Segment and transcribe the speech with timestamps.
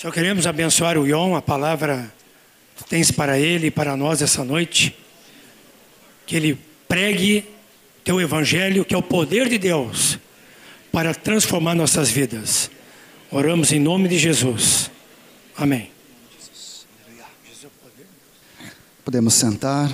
[0.00, 2.14] Só queremos abençoar o Ion, a palavra
[2.76, 4.96] que tens para ele e para nós essa noite.
[6.24, 7.44] Que ele pregue
[8.04, 10.16] teu evangelho, que é o poder de Deus
[10.92, 12.70] para transformar nossas vidas.
[13.28, 14.88] Oramos em nome de Jesus.
[15.56, 15.90] Amém.
[19.04, 19.92] Podemos sentar.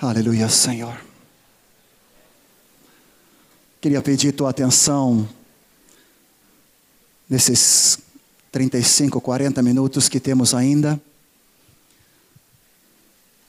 [0.00, 0.96] Aleluia, Senhor.
[3.80, 5.28] Queria pedir tua atenção
[7.30, 8.00] nesses
[8.50, 11.00] 35, 40 minutos que temos ainda.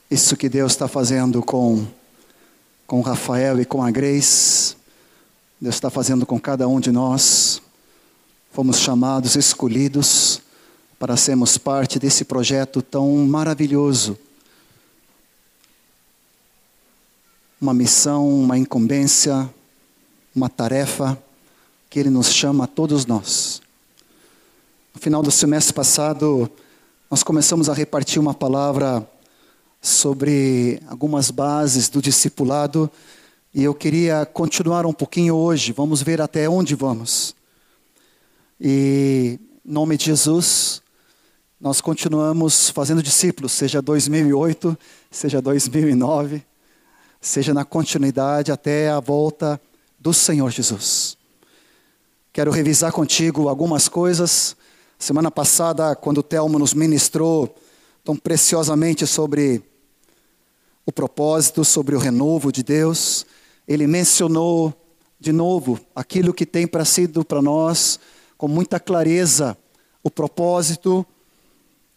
[0.08, 1.84] Isso que Deus está fazendo com,
[2.86, 4.76] com Rafael e com a Grace,
[5.60, 7.60] Deus está fazendo com cada um de nós.
[8.52, 10.40] Fomos chamados, escolhidos
[10.98, 14.16] para sermos parte desse projeto tão maravilhoso.
[17.60, 19.48] Uma missão, uma incumbência,
[20.34, 21.20] uma tarefa
[21.90, 23.62] que Ele nos chama a todos nós.
[24.94, 26.50] No final do semestre passado,
[27.10, 29.08] nós começamos a repartir uma palavra
[29.80, 32.90] sobre algumas bases do discipulado
[33.54, 35.72] e eu queria continuar um pouquinho hoje.
[35.72, 37.34] Vamos ver até onde vamos.
[38.60, 40.82] E em nome de Jesus,
[41.58, 44.76] nós continuamos fazendo discípulos, seja 2008,
[45.10, 46.44] seja 2009,
[47.18, 49.58] seja na continuidade até a volta
[49.98, 51.16] do Senhor Jesus.
[52.30, 54.54] Quero revisar contigo algumas coisas
[55.02, 57.52] Semana passada, quando o Telmo nos ministrou
[58.04, 59.60] tão preciosamente sobre
[60.86, 63.26] o propósito, sobre o renovo de Deus,
[63.66, 64.72] ele mencionou
[65.18, 67.98] de novo aquilo que tem para sido para nós
[68.38, 69.58] com muita clareza
[70.04, 71.04] o propósito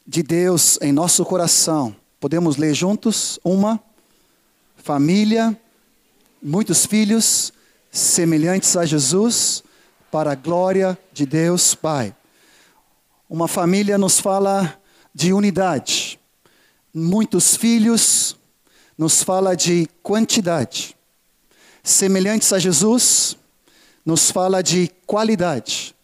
[0.07, 1.95] de Deus em nosso coração.
[2.19, 3.39] Podemos ler juntos?
[3.43, 3.79] Uma
[4.77, 5.55] família,
[6.41, 7.53] muitos filhos
[7.91, 9.63] semelhantes a Jesus,
[10.11, 12.11] para a glória de Deus Pai.
[13.27, 14.79] Uma família nos fala
[15.11, 16.19] de unidade.
[16.93, 18.37] Muitos filhos
[18.95, 20.95] nos fala de quantidade.
[21.83, 23.35] Semelhantes a Jesus,
[24.05, 25.95] nos fala de qualidade.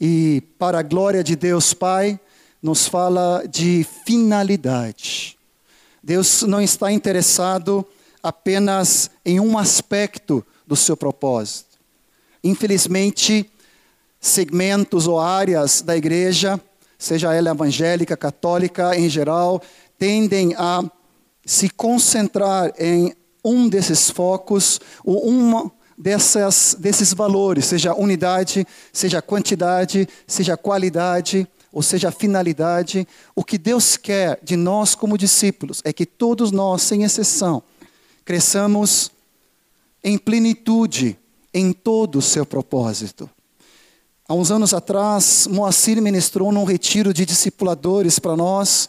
[0.00, 2.18] E para a glória de Deus Pai,
[2.60, 5.38] nos fala de finalidade.
[6.02, 7.86] Deus não está interessado
[8.20, 11.78] apenas em um aspecto do seu propósito.
[12.42, 13.48] Infelizmente,
[14.24, 16.58] segmentos ou áreas da igreja,
[16.98, 19.60] seja ela evangélica, católica em geral,
[19.98, 20.82] tendem a
[21.44, 23.14] se concentrar em
[23.44, 31.82] um desses focos, ou uma dessas, desses valores, seja unidade, seja quantidade, seja qualidade, ou
[31.82, 33.06] seja finalidade.
[33.36, 37.62] O que Deus quer de nós como discípulos é que todos nós, sem exceção,
[38.24, 39.12] cresçamos
[40.02, 41.18] em plenitude
[41.52, 43.28] em todo o seu propósito.
[44.26, 48.88] Há uns anos atrás, Moacir ministrou num retiro de discipuladores para nós,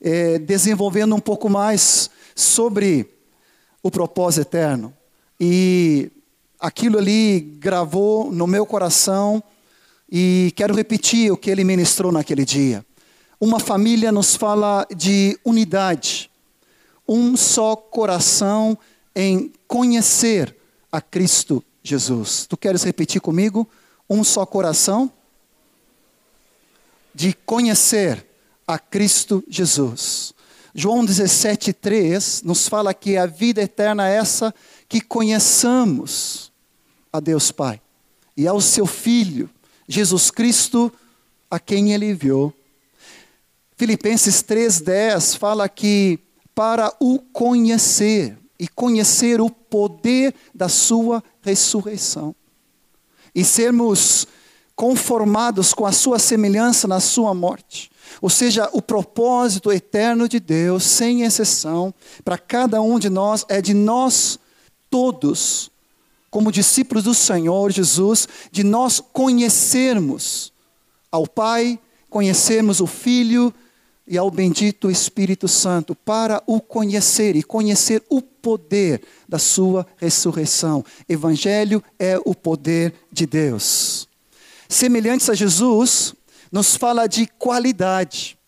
[0.00, 3.12] é, desenvolvendo um pouco mais sobre
[3.82, 4.94] o propósito eterno.
[5.40, 6.08] E
[6.60, 9.42] aquilo ali gravou no meu coração
[10.08, 12.86] e quero repetir o que ele ministrou naquele dia.
[13.40, 16.30] Uma família nos fala de unidade,
[17.08, 18.78] um só coração
[19.16, 20.54] em conhecer
[20.92, 22.46] a Cristo Jesus.
[22.48, 23.68] Tu queres repetir comigo?
[24.08, 25.10] Um só coração,
[27.14, 28.26] de conhecer
[28.66, 30.34] a Cristo Jesus.
[30.74, 34.54] João 17,3 nos fala que a vida eterna é essa
[34.88, 36.52] que conheçamos
[37.10, 37.80] a Deus Pai
[38.36, 39.48] e ao seu Filho,
[39.88, 40.92] Jesus Cristo,
[41.50, 42.52] a quem ele enviou.
[43.76, 46.18] Filipenses 3,10 fala que
[46.54, 52.34] para o conhecer e conhecer o poder da sua ressurreição
[53.36, 54.26] e sermos
[54.74, 57.90] conformados com a sua semelhança na sua morte.
[58.22, 61.92] Ou seja, o propósito eterno de Deus, sem exceção,
[62.24, 64.38] para cada um de nós, é de nós
[64.88, 65.70] todos,
[66.30, 70.50] como discípulos do Senhor Jesus, de nós conhecermos
[71.12, 71.78] ao Pai,
[72.08, 73.52] conhecermos o Filho
[74.06, 80.84] e ao bendito Espírito Santo, para o conhecer e conhecer o poder da sua ressurreição.
[81.08, 84.08] Evangelho é o poder de Deus.
[84.68, 86.14] Semelhantes a Jesus,
[86.50, 88.38] nos fala de qualidade.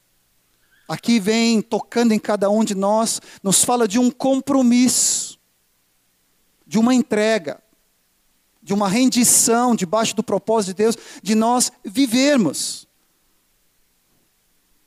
[0.88, 5.38] Aqui vem tocando em cada um de nós, nos fala de um compromisso,
[6.66, 7.60] de uma entrega,
[8.62, 12.87] de uma rendição debaixo do propósito de Deus, de nós vivermos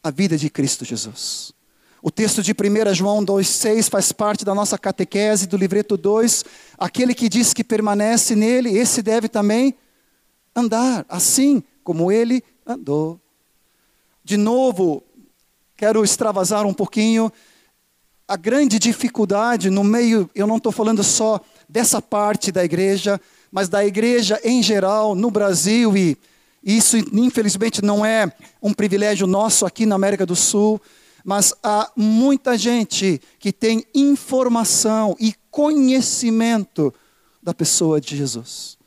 [0.03, 1.53] a vida de Cristo Jesus.
[2.01, 6.43] O texto de 1 João 2,6 faz parte da nossa catequese do livreto 2.
[6.77, 9.75] Aquele que diz que permanece nele, esse deve também
[10.55, 13.19] andar assim como ele andou.
[14.23, 15.03] De novo,
[15.77, 17.31] quero extravasar um pouquinho.
[18.27, 21.39] A grande dificuldade no meio, eu não estou falando só
[21.69, 23.21] dessa parte da igreja,
[23.51, 26.17] mas da igreja em geral no Brasil e
[26.63, 28.31] isso infelizmente não é
[28.61, 30.79] um privilégio nosso aqui na América do Sul,
[31.23, 36.93] mas há muita gente que tem informação e conhecimento
[37.41, 38.77] da pessoa de Jesus,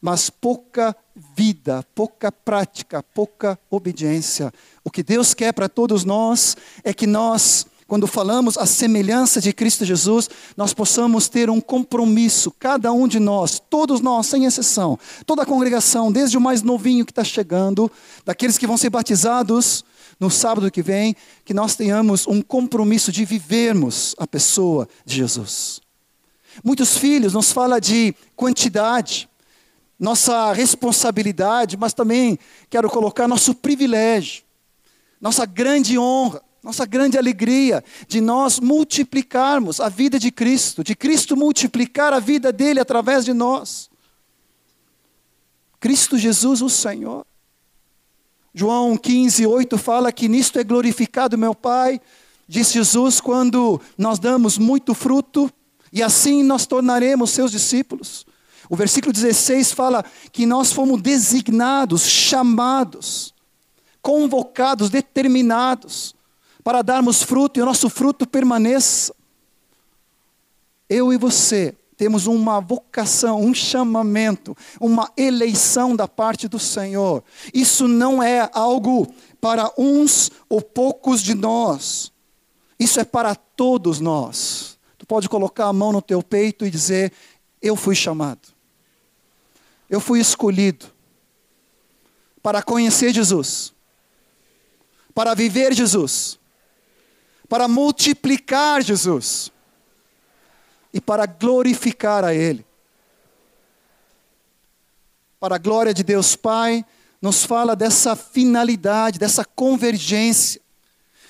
[0.00, 0.94] mas pouca
[1.34, 4.52] vida, pouca prática, pouca obediência.
[4.84, 9.52] O que Deus quer para todos nós é que nós, quando falamos a semelhança de
[9.52, 14.98] Cristo Jesus, nós possamos ter um compromisso, cada um de nós, todos nós, sem exceção,
[15.24, 17.90] toda a congregação, desde o mais novinho que está chegando,
[18.24, 19.84] daqueles que vão ser batizados
[20.18, 25.80] no sábado que vem, que nós tenhamos um compromisso de vivermos a pessoa de Jesus.
[26.64, 29.28] Muitos filhos nos fala de quantidade,
[29.98, 32.38] nossa responsabilidade, mas também
[32.68, 34.42] quero colocar nosso privilégio,
[35.20, 41.36] nossa grande honra, nossa grande alegria de nós multiplicarmos a vida de Cristo, de Cristo
[41.36, 43.88] multiplicar a vida dele através de nós.
[45.78, 47.24] Cristo Jesus, o Senhor.
[48.52, 52.00] João 15, 8 fala que nisto é glorificado meu Pai,
[52.48, 55.48] disse Jesus, quando nós damos muito fruto,
[55.92, 58.26] e assim nós tornaremos seus discípulos.
[58.68, 63.32] O versículo 16 fala que nós fomos designados, chamados,
[64.02, 66.15] convocados, determinados
[66.66, 69.14] para darmos fruto e o nosso fruto permaneça.
[70.90, 77.22] Eu e você temos uma vocação, um chamamento, uma eleição da parte do Senhor.
[77.54, 79.06] Isso não é algo
[79.40, 82.10] para uns ou poucos de nós.
[82.76, 84.76] Isso é para todos nós
[85.06, 87.12] pode colocar a mão no teu peito e dizer:
[87.62, 88.48] Eu fui chamado.
[89.88, 90.86] Eu fui escolhido
[92.42, 93.72] para conhecer Jesus,
[95.14, 96.38] para viver Jesus,
[97.48, 99.52] para multiplicar Jesus
[100.92, 102.64] e para glorificar a Ele.
[105.38, 106.84] Para a glória de Deus Pai,
[107.20, 110.60] nos fala dessa finalidade, dessa convergência,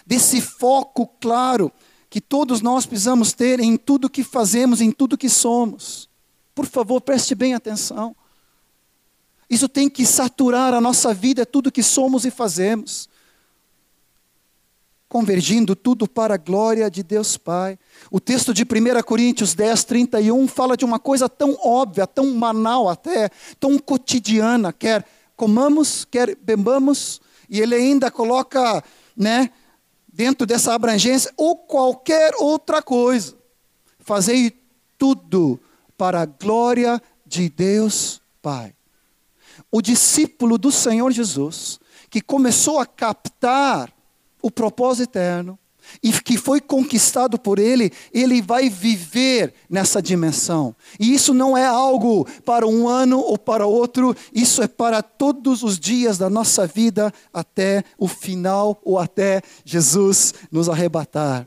[0.07, 1.73] desse foco claro
[2.09, 6.09] que todos nós precisamos ter em tudo que fazemos, em tudo que somos.
[6.55, 8.17] Por favor, preste bem atenção.
[9.51, 13.09] Isso tem que saturar a nossa vida, tudo que somos e fazemos.
[15.09, 17.79] Convergindo tudo para a glória de Deus Pai.
[18.11, 22.89] O texto de 1 Coríntios 10, 31 fala de uma coisa tão óbvia, tão banal
[22.89, 23.31] até,
[23.61, 25.05] tão cotidiana, quer
[25.37, 28.83] comamos, quer bebamos, e ele ainda coloca,
[29.17, 29.51] né,
[30.09, 33.37] dentro dessa abrangência, ou qualquer outra coisa.
[34.01, 34.51] Fazei
[34.97, 35.61] tudo
[35.97, 38.75] para a glória de Deus Pai.
[39.71, 43.93] O discípulo do Senhor Jesus, que começou a captar
[44.43, 45.59] o propósito eterno,
[46.03, 50.75] e que foi conquistado por Ele, ele vai viver nessa dimensão.
[50.99, 55.63] E isso não é algo para um ano ou para outro, isso é para todos
[55.63, 61.47] os dias da nossa vida até o final ou até Jesus nos arrebatar.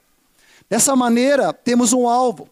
[0.70, 2.48] Dessa maneira, temos um alvo,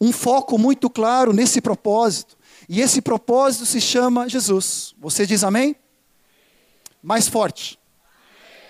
[0.00, 2.36] um foco muito claro nesse propósito.
[2.68, 4.94] E esse propósito se chama Jesus.
[5.00, 5.74] Você diz amém?
[7.02, 7.78] Mais forte.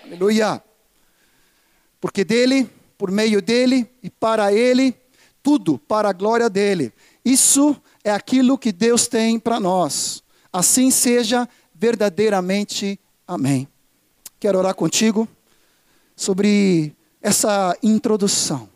[0.09, 0.63] Aleluia
[1.99, 4.95] porque dele, por meio dele e para ele,
[5.43, 6.93] tudo para a glória dele.
[7.23, 10.23] Isso é aquilo que Deus tem para nós.
[10.51, 12.99] Assim seja verdadeiramente.
[13.27, 13.67] Amém.
[14.39, 15.27] Quero orar contigo
[16.15, 18.69] sobre essa introdução.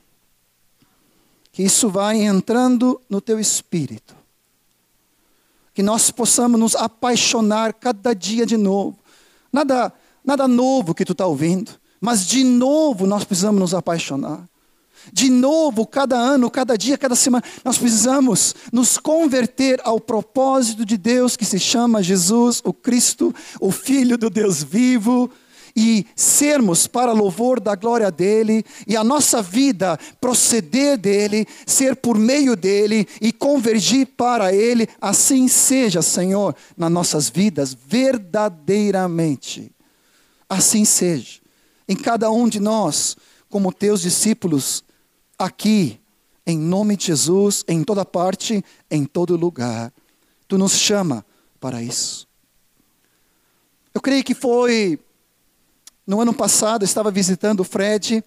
[1.52, 4.16] Que isso vai entrando no teu espírito.
[5.74, 8.98] Que nós possamos nos apaixonar cada dia de novo.
[9.52, 9.94] Nada,
[10.26, 11.72] nada novo que tu está ouvindo.
[12.00, 14.48] Mas de novo nós precisamos nos apaixonar.
[15.12, 20.98] De novo, cada ano, cada dia, cada semana, nós precisamos nos converter ao propósito de
[20.98, 25.30] Deus que se chama Jesus, o Cristo, o Filho do Deus vivo,
[25.76, 32.18] e sermos para louvor da glória dele, e a nossa vida proceder dele, ser por
[32.18, 39.72] meio dele e convergir para ele, assim seja, Senhor, nas nossas vidas, verdadeiramente.
[40.54, 41.42] Assim seja
[41.88, 43.18] em cada um de nós,
[43.50, 44.84] como teus discípulos,
[45.38, 46.00] aqui,
[46.46, 49.92] em nome de Jesus, em toda parte, em todo lugar.
[50.48, 51.26] Tu nos chama
[51.60, 52.28] para isso.
[53.96, 55.00] Eu creio que foi
[56.06, 58.24] no ano passado, eu estava visitando o Fred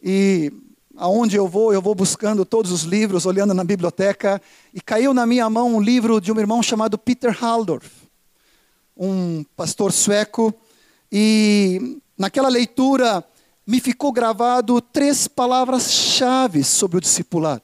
[0.00, 0.52] e
[0.96, 4.40] aonde eu vou, eu vou buscando todos os livros, olhando na biblioteca,
[4.72, 7.90] e caiu na minha mão um livro de um irmão chamado Peter Haldorf.
[8.96, 10.54] um pastor sueco,
[11.16, 13.24] e naquela leitura
[13.64, 17.62] me ficou gravado três palavras-chave sobre o discipulado.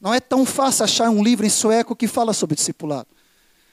[0.00, 3.08] Não é tão fácil achar um livro em sueco que fala sobre discipulado.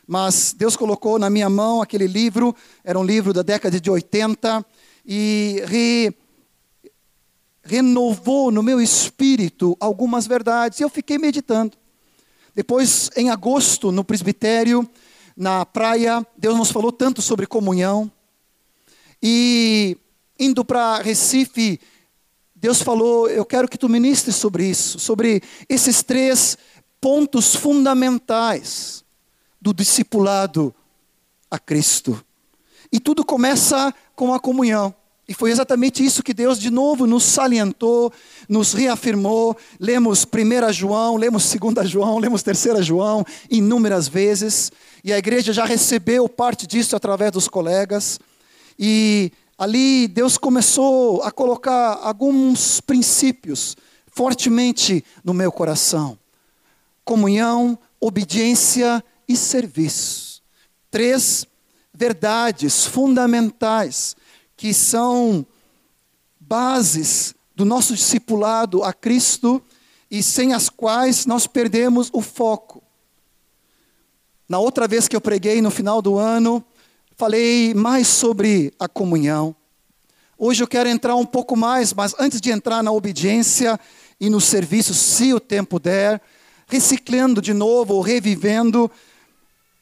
[0.07, 4.65] Mas Deus colocou na minha mão aquele livro, era um livro da década de 80,
[5.05, 6.11] e re,
[7.63, 10.79] renovou no meu espírito algumas verdades.
[10.79, 11.77] E eu fiquei meditando.
[12.55, 14.89] Depois, em agosto, no presbitério,
[15.37, 18.11] na praia, Deus nos falou tanto sobre comunhão.
[19.25, 19.95] E
[20.37, 21.79] indo para Recife,
[22.53, 26.57] Deus falou: Eu quero que tu ministres sobre isso, sobre esses três
[26.99, 29.05] pontos fundamentais
[29.61, 30.75] do discipulado
[31.49, 32.21] a Cristo.
[32.91, 34.93] E tudo começa com a comunhão.
[35.25, 38.11] E foi exatamente isso que Deus de novo nos salientou,
[38.49, 39.55] nos reafirmou.
[39.79, 44.69] Lemos 1 João, lemos 2 João, lemos 3 João inúmeras vezes.
[45.01, 48.19] E a igreja já recebeu parte disso através dos colegas.
[48.77, 53.75] E ali Deus começou a colocar alguns princípios
[54.07, 56.17] fortemente no meu coração:
[57.03, 60.41] comunhão, obediência e serviço.
[60.91, 61.45] Três
[61.93, 64.15] verdades fundamentais
[64.55, 65.45] que são
[66.39, 69.61] bases do nosso discipulado a Cristo
[70.09, 72.83] e sem as quais nós perdemos o foco.
[74.47, 76.63] Na outra vez que eu preguei no final do ano,
[77.15, 79.55] falei mais sobre a comunhão.
[80.37, 83.79] Hoje eu quero entrar um pouco mais, mas antes de entrar na obediência
[84.19, 86.21] e no serviço, se o tempo der,
[86.67, 88.89] reciclando de novo, ou revivendo,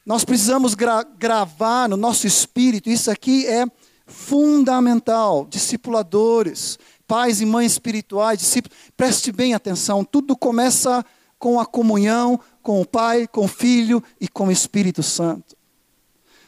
[0.04, 3.64] nós precisamos gra gravar no nosso espírito, isso aqui é
[4.06, 5.46] fundamental.
[5.48, 11.04] Discipuladores, pais e mães espirituais, discípulos, preste bem atenção, tudo começa
[11.38, 15.56] com a comunhão com o Pai, com o Filho e com o Espírito Santo.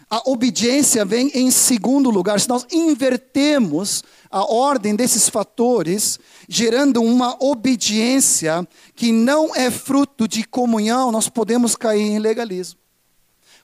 [0.08, 2.40] A obediência vem em segundo lugar.
[2.40, 6.18] Se nós invertemos a ordem desses fatores,
[6.49, 12.78] gerando uma obediência que não é fruto de comunhão, nós podemos cair em legalismo.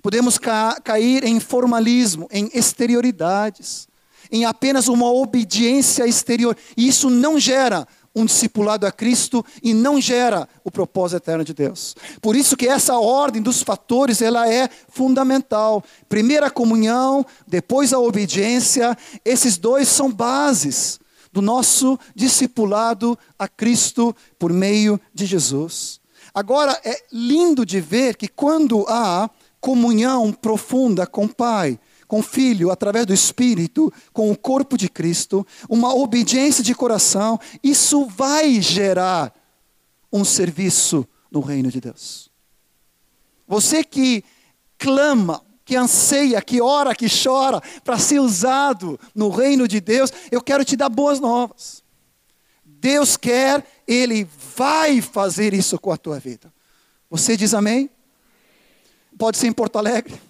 [0.03, 3.91] Podemos ca cair em formalismo, em exterioridades
[4.31, 6.57] em apenas uma obediência exterior.
[6.77, 11.55] E isso não gera um discipulado a Cristo e não gera o propósito eterno de
[11.55, 11.95] Deus.
[12.21, 15.83] Por isso que essa ordem dos fatores, ela é fundamental.
[16.09, 20.99] Primeiro a comunhão, depois a obediência, esses dois são bases
[21.33, 26.01] do nosso discipulado a Cristo por meio de Jesus.
[26.35, 31.79] Agora é lindo de ver que quando há comunhão profunda com o Pai,
[32.11, 37.39] com o Filho, através do Espírito, com o corpo de Cristo, uma obediência de coração,
[37.63, 39.33] isso vai gerar
[40.13, 42.29] um serviço no reino de Deus.
[43.47, 44.25] Você que
[44.77, 50.43] clama, que anseia, que ora, que chora para ser usado no reino de Deus, eu
[50.43, 51.81] quero te dar boas novas.
[52.65, 54.27] Deus quer, Ele
[54.57, 56.53] vai fazer isso com a tua vida.
[57.09, 57.89] Você diz amém?
[59.17, 60.21] Pode ser em Porto Alegre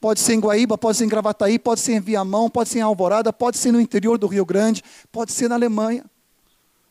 [0.00, 2.82] Pode ser em Guaíba, pode ser em Gravataí, pode ser em Viamão, pode ser em
[2.82, 6.04] Alvorada, pode ser no interior do Rio Grande, pode ser na Alemanha,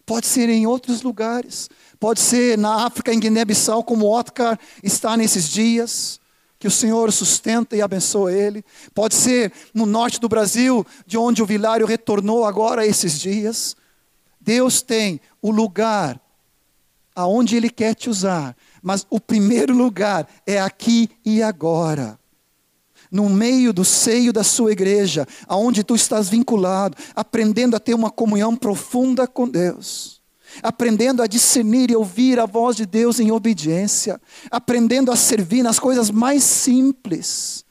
[0.06, 1.70] pode ser em outros lugares,
[2.02, 6.20] pode ser na África, em Guiné-Bissau, como Otcar está nesses dias,
[6.60, 8.66] que o Senhor sustenta e abençoa ele.
[8.94, 13.76] Pode ser no norte do Brasil, de onde o Vilário retornou agora esses dias.
[14.42, 16.20] Deus tem o lugar
[17.16, 22.17] aonde Ele quer te usar, mas o primeiro lugar é aqui e agora
[23.12, 28.10] no meio do seio da sua igreja, aonde tu estás vinculado, aprendendo a ter uma
[28.10, 30.22] comunhão profunda com Deus,
[30.62, 34.20] aprendendo a discernir e ouvir a voz de Deus em obediência,
[34.52, 37.66] aprendendo a servir nas coisas mais simples.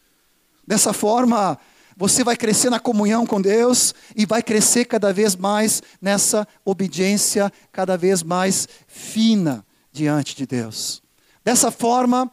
[0.66, 1.58] Dessa forma,
[1.96, 7.50] você vai crescer na comunhão com Deus e vai crescer cada vez mais nessa obediência
[7.72, 11.02] cada vez mais fina diante de Deus.
[11.42, 12.30] Dessa forma,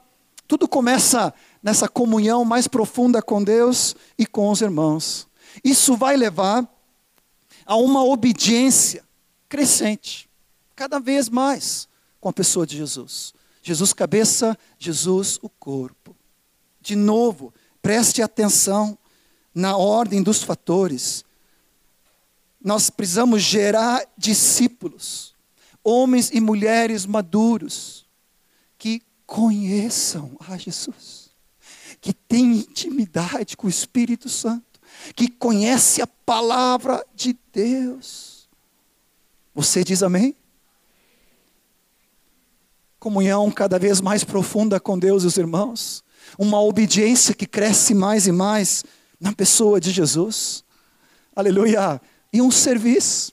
[0.48, 1.33] tudo começa
[1.63, 5.25] nessa comunhão mais profunda com Deus e com os irmãos.
[5.63, 6.67] Isso vai levar
[7.65, 9.01] a uma obediência
[9.48, 10.29] crescente,
[10.75, 11.88] cada vez mais
[12.20, 13.34] com a pessoa de Jesus.
[13.62, 16.13] Jesus cabeça, Jesus o corpo.
[16.82, 18.98] De novo, preste atenção
[19.55, 21.24] na ordem dos fatores.
[22.62, 25.34] Nós precisamos gerar discípulos,
[25.82, 28.05] homens e mulheres maduros
[28.77, 31.23] que conheçam a Jesus
[32.03, 34.81] que tem intimidade com o Espírito Santo,
[35.15, 38.50] que conhece a palavra de Deus.
[39.55, 40.36] Você diz amém?
[43.00, 46.03] Comunhão cada vez mais profunda com Deus e os irmãos.
[46.38, 48.83] uma obediência que cresce mais e mais
[49.17, 50.62] na pessoa de Jesus.
[51.33, 52.01] Aleluia!
[52.33, 53.31] E um serviço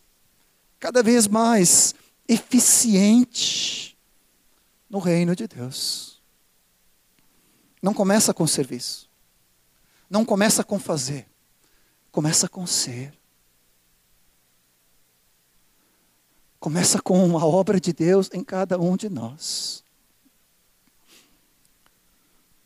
[0.79, 1.93] cada vez mais
[2.29, 3.99] eficiente
[4.89, 6.20] no reino de Deus.
[7.83, 9.09] Não começa com serviço.
[10.09, 11.27] Não começa com fazer.
[12.11, 13.13] Começa com ser.
[16.59, 19.83] Começa com a obra de Deus em cada um de nós.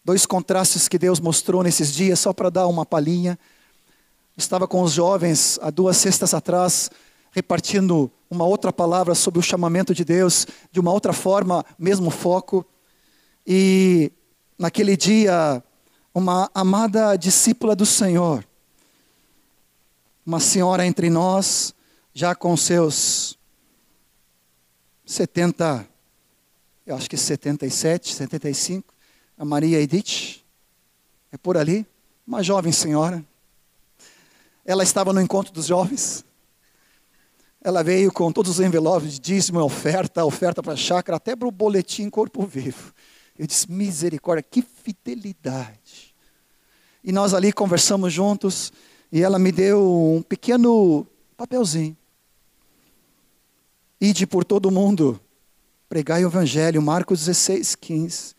[0.04, 3.38] Dois contrastes que Deus mostrou nesses dias, só para dar uma palhinha.
[4.36, 6.90] Estava com os jovens há duas sextas atrás,
[7.30, 12.66] repartindo uma outra palavra sobre o chamamento de Deus, de uma outra forma, mesmo foco.
[13.46, 14.10] E
[14.58, 15.62] naquele dia,
[16.14, 18.46] uma amada discípula do Senhor,
[20.24, 21.74] uma senhora entre nós,
[22.12, 23.38] já com seus
[25.04, 25.86] 70,
[26.86, 28.94] eu acho que 77, 75,
[29.36, 30.42] a Maria Edith,
[31.32, 31.86] é por ali,
[32.26, 33.24] uma jovem senhora.
[34.64, 36.24] Ela estava no encontro dos jovens.
[37.60, 41.48] Ela veio com todos os envelopes de dízimo, oferta, oferta para a chácara, até para
[41.48, 42.94] o boletim corpo vivo.
[43.38, 46.14] Eu disse, misericórdia, que fidelidade.
[47.02, 48.72] E nós ali conversamos juntos,
[49.10, 51.96] e ela me deu um pequeno papelzinho.
[54.00, 55.20] Ide por todo mundo,
[55.88, 58.34] pregai o evangelho, Marcos 16, 15.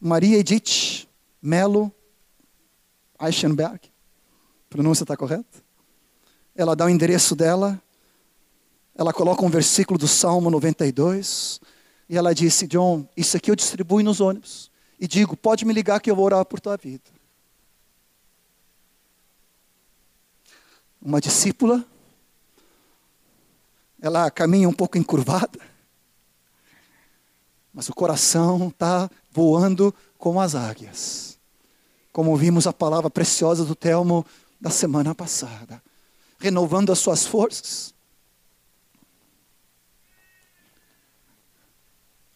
[0.00, 1.06] Maria Edith
[1.42, 1.92] Melo
[3.20, 3.80] Eichenberg,
[4.68, 5.62] pronúncia está correta?
[6.54, 7.80] Ela dá o endereço dela,
[8.94, 11.60] ela coloca um versículo do Salmo 92,
[12.10, 14.68] e ela disse: John, isso aqui eu distribuo nos ônibus.
[14.98, 17.08] E digo: pode me ligar que eu vou orar por tua vida.
[21.00, 21.86] Uma discípula
[24.02, 25.60] ela caminha um pouco encurvada,
[27.72, 31.38] mas o coração está voando como as águias.
[32.12, 34.26] Como vimos a palavra preciosa do Telmo
[34.60, 35.80] da semana passada,
[36.40, 37.94] renovando as suas forças.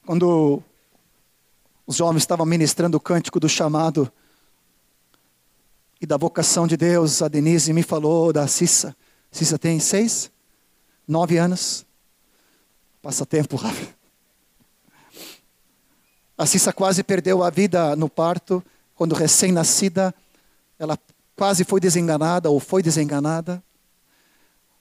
[0.07, 0.63] Quando
[1.87, 4.13] os jovens estavam ministrando o cântico do chamado
[5.99, 8.95] e da vocação de Deus, a Denise me falou da Cissa.
[9.31, 10.31] Cissa tem seis?
[11.09, 11.87] Nove anos.
[13.01, 13.59] Passa tempo.
[16.37, 18.63] A Cissa quase perdeu a vida no parto,
[18.95, 20.15] quando recém-nascida,
[20.79, 20.99] ela
[21.35, 23.65] quase foi desenganada ou foi desenganada.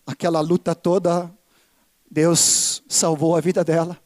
[0.06, 1.32] Aquela luta toda,
[2.12, 4.03] Deus salvou a vida dela.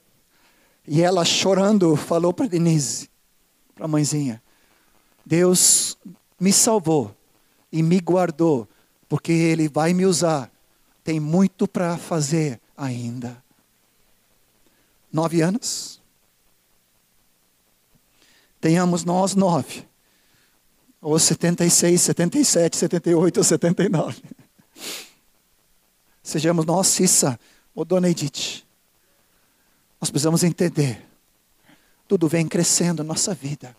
[0.88, 3.10] E ela chorando falou para Denise,
[3.76, 4.41] para a mãezinha:
[5.26, 5.97] Deus
[6.39, 7.15] me salvou
[7.71, 8.67] e me guardou,
[9.10, 10.52] porque Ele vai me usar
[11.08, 13.41] tem muito para fazer ainda.
[15.10, 16.02] Nove anos.
[18.60, 19.88] Tenhamos nós nove.
[21.00, 24.21] Ou 76, 77, 78 ou 79.
[26.21, 27.39] Sejamos nós, Cissa
[27.73, 28.66] ou Dona Edith.
[30.00, 31.06] Nós precisamos entender.
[32.08, 33.76] Tudo vem crescendo na nossa vida.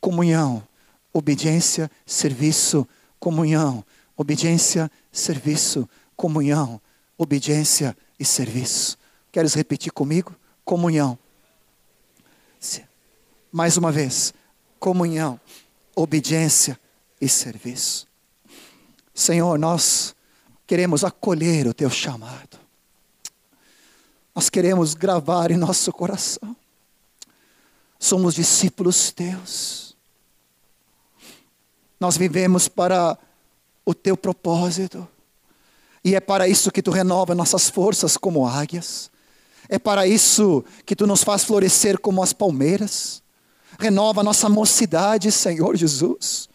[0.00, 0.66] Comunhão,
[1.12, 2.86] obediência, serviço,
[3.18, 3.84] comunhão,
[4.16, 6.80] obediência, serviço, comunhão,
[7.18, 8.96] obediência e serviço.
[9.30, 10.34] Queres repetir comigo?
[10.64, 11.18] Comunhão.
[13.52, 14.34] Mais uma vez,
[14.78, 15.40] comunhão,
[15.94, 16.78] obediência
[17.20, 18.06] e serviço.
[19.14, 20.14] Senhor, nós
[20.66, 22.65] queremos acolher o teu chamado.
[24.36, 26.54] Nós queremos gravar em nosso coração.
[27.98, 29.96] Somos discípulos teus.
[31.98, 33.16] Nós vivemos para
[33.82, 35.08] o teu propósito.
[36.04, 39.10] E é para isso que tu renova nossas forças como águias.
[39.70, 43.22] É para isso que tu nos faz florescer como as palmeiras.
[43.78, 46.46] Renova nossa mocidade, Senhor Jesus.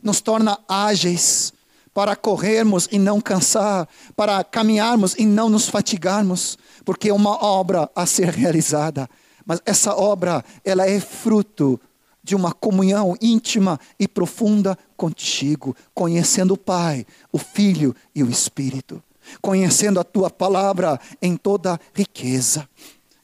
[0.00, 1.52] Nos torna ágeis
[1.98, 7.90] para corrermos e não cansar, para caminharmos e não nos fatigarmos, porque é uma obra
[7.92, 9.10] a ser realizada.
[9.44, 11.80] Mas essa obra, ela é fruto
[12.22, 19.02] de uma comunhão íntima e profunda contigo, conhecendo o Pai, o Filho e o Espírito,
[19.42, 22.68] conhecendo a tua palavra em toda riqueza,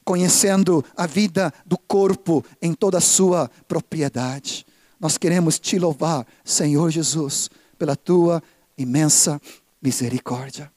[0.03, 4.65] conhecendo a vida do corpo em toda a sua propriedade.
[4.99, 8.41] Nós queremos te louvar, Senhor Jesus, pela tua
[8.77, 9.41] imensa
[9.81, 10.71] misericórdia.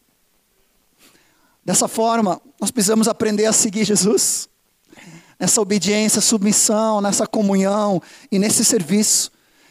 [1.65, 4.49] Dessa forma, nós precisamos aprender a seguir Jesus
[5.39, 9.31] nessa obediência, submissão, nessa comunhão e nesse serviço,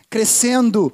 [0.10, 0.94] crescendo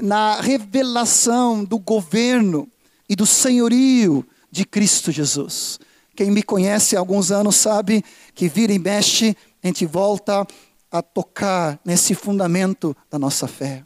[0.00, 2.68] na revelação do governo
[3.08, 5.78] e do senhorio de Cristo Jesus.
[6.14, 8.02] Quem me conhece há alguns anos sabe
[8.34, 10.46] que vira e mexe, a gente volta
[10.90, 13.84] a tocar nesse fundamento da nossa fé.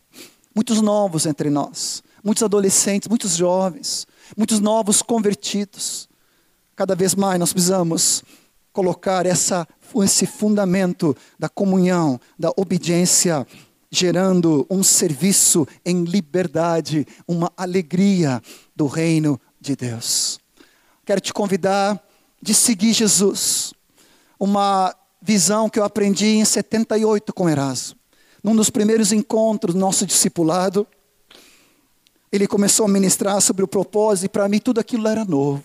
[0.54, 4.06] Muitos novos entre nós, muitos adolescentes, muitos jovens,
[4.36, 6.08] muitos novos convertidos.
[6.76, 8.22] Cada vez mais nós precisamos
[8.72, 9.66] colocar essa,
[10.02, 13.46] esse fundamento da comunhão, da obediência,
[13.90, 18.40] gerando um serviço em liberdade, uma alegria
[18.74, 20.38] do reino de Deus.
[21.04, 22.00] Quero te convidar
[22.40, 23.74] de seguir Jesus.
[24.38, 27.98] Uma visão que eu aprendi em 78 com Erasmo.
[28.42, 30.86] Num dos primeiros encontros do nosso discipulado,
[32.32, 35.64] ele começou a ministrar sobre o propósito, e para mim tudo aquilo era novo.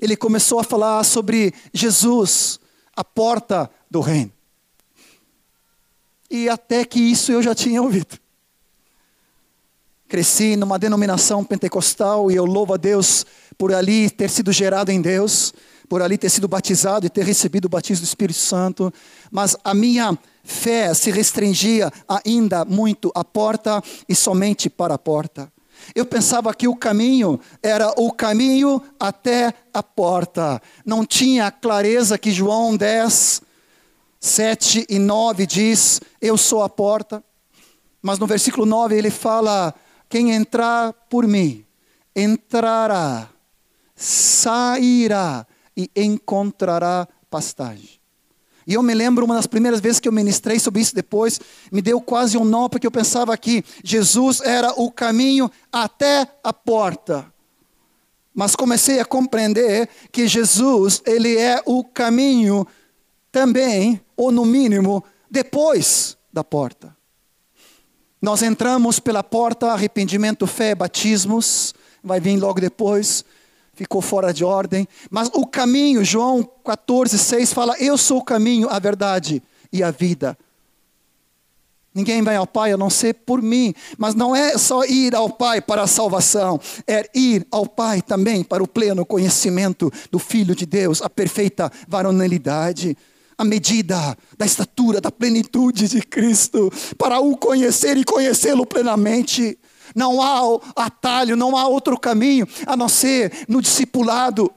[0.00, 2.60] Ele começou a falar sobre Jesus,
[2.94, 4.32] a porta do reino.
[6.30, 8.18] E até que isso eu já tinha ouvido.
[10.06, 13.26] Cresci numa denominação pentecostal e eu louvo a Deus
[13.58, 15.52] por ali ter sido gerado em Deus,
[15.88, 18.92] por ali ter sido batizado e ter recebido o batismo do Espírito Santo,
[19.30, 25.52] mas a minha fé se restringia ainda muito à porta e somente para a porta.
[25.94, 30.60] Eu pensava que o caminho era o caminho até a porta.
[30.84, 33.42] Não tinha clareza que João 10,
[34.20, 37.22] 7 e 9 diz: Eu sou a porta.
[38.02, 39.74] Mas no versículo 9 ele fala:
[40.08, 41.64] Quem entrar por mim,
[42.14, 43.28] entrará,
[43.94, 45.46] sairá
[45.76, 47.97] e encontrará pastagem.
[48.68, 51.40] E eu me lembro uma das primeiras vezes que eu ministrei sobre isso depois,
[51.72, 56.52] me deu quase um nó, porque eu pensava que Jesus era o caminho até a
[56.52, 57.32] porta.
[58.34, 62.66] Mas comecei a compreender que Jesus, ele é o caminho
[63.32, 66.94] também, ou no mínimo, depois da porta.
[68.20, 73.24] Nós entramos pela porta, arrependimento, fé, batismos, vai vir logo depois
[73.78, 74.88] ficou fora de ordem.
[75.08, 79.40] Mas o caminho, João 14, 6 fala: Eu sou o caminho, a verdade
[79.72, 80.36] e a vida.
[81.94, 83.72] Ninguém vai ao Pai a não ser por mim.
[83.96, 88.42] Mas não é só ir ao Pai para a salvação, é ir ao Pai também
[88.42, 92.96] para o pleno conhecimento do Filho de Deus, a perfeita varonilidade,
[93.36, 99.56] a medida da estatura, da plenitude de Cristo, para o conhecer e conhecê-lo plenamente.
[99.94, 104.50] Não há atalho, não há outro caminho a não ser no discipulado,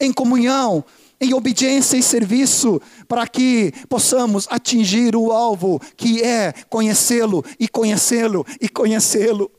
[0.00, 0.84] em comunhão,
[1.20, 8.44] em obediência e serviço, para que possamos atingir o alvo que é conhecê-lo e conhecê-lo
[8.60, 9.50] e conhecê-lo.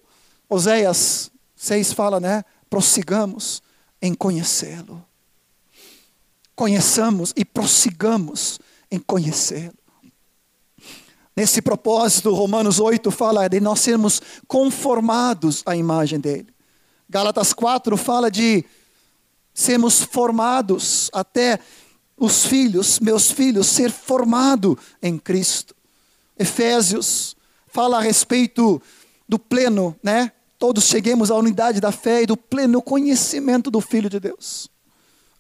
[0.49, 2.43] Oséias 6 fala, né?
[2.69, 3.63] Prossigamos
[4.01, 5.03] em conhecê-lo.
[6.53, 8.59] Conheçamos e prossigamos
[8.91, 9.82] em conhecê-lo.
[11.35, 16.47] Nesse propósito, Romanos 8 fala de nós sermos conformados à imagem dele.
[17.09, 18.63] Gálatas 4 fala de
[19.51, 21.59] sermos formados até
[22.15, 25.75] os filhos, meus filhos, ser formado em Cristo.
[26.37, 27.35] Efésios
[27.67, 28.79] fala a respeito
[29.27, 30.31] do pleno, né?
[30.59, 34.69] Todos cheguemos à unidade da fé e do pleno conhecimento do Filho de Deus.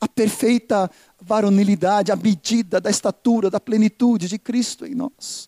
[0.01, 0.89] A perfeita
[1.21, 5.47] varonilidade, a medida da estatura, da plenitude de Cristo em nós.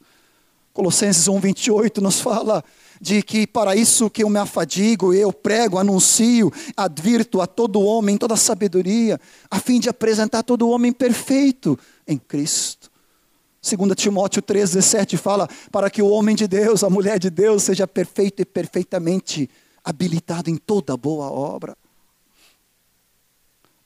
[0.75, 2.61] Colossenses 1, 28 nos fala
[2.99, 8.17] de que para isso que eu me afadigo, eu prego, anuncio, advirto a todo homem,
[8.17, 9.17] toda sabedoria,
[9.49, 12.91] a fim de apresentar todo homem perfeito em Cristo.
[13.63, 17.87] 2 Timóteo 3,17 fala: para que o homem de Deus, a mulher de Deus, seja
[17.87, 19.49] perfeito e perfeitamente
[19.81, 21.77] habilitado em toda boa obra.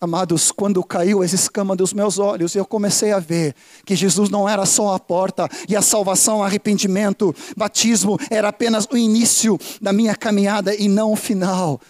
[0.01, 4.47] Amados, quando caiu essa escama dos meus olhos, eu comecei a ver que Jesus não
[4.47, 10.15] era só a porta, e a salvação, arrependimento, batismo era apenas o início da minha
[10.15, 11.81] caminhada e não o final.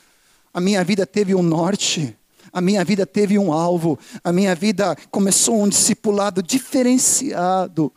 [0.51, 2.17] A minha vida teve um norte,
[2.51, 7.93] a minha vida teve um alvo, a minha vida começou um discipulado diferenciado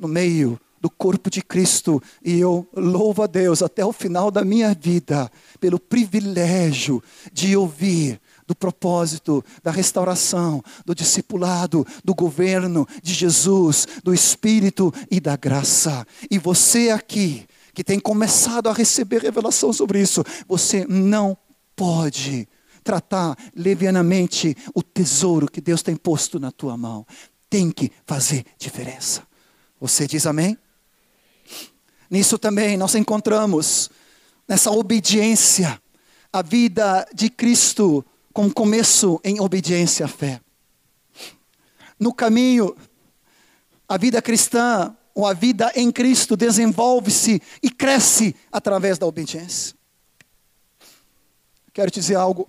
[0.00, 4.44] no meio do corpo de Cristo, e eu louvo a Deus até o final da
[4.44, 5.30] minha vida
[5.60, 7.00] pelo privilégio
[7.32, 15.20] de ouvir do propósito, da restauração, do discipulado, do governo de Jesus, do Espírito e
[15.20, 16.06] da graça.
[16.30, 21.36] E você aqui, que tem começado a receber revelação sobre isso, você não
[21.74, 22.48] pode
[22.84, 27.06] tratar levianamente o tesouro que Deus tem posto na tua mão.
[27.48, 29.22] Tem que fazer diferença.
[29.80, 30.56] Você diz amém?
[32.10, 33.90] Nisso também nós encontramos,
[34.46, 35.80] nessa obediência,
[36.32, 40.40] a vida de Cristo com começo em obediência à fé.
[41.98, 42.76] No caminho,
[43.88, 49.76] a vida cristã, ou a vida em Cristo, desenvolve-se e cresce através da obediência.
[51.72, 52.48] Quero dizer algo,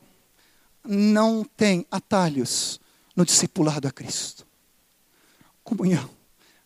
[0.83, 2.79] não tem atalhos
[3.15, 4.45] no discipulado a Cristo.
[5.63, 6.09] Comunhão,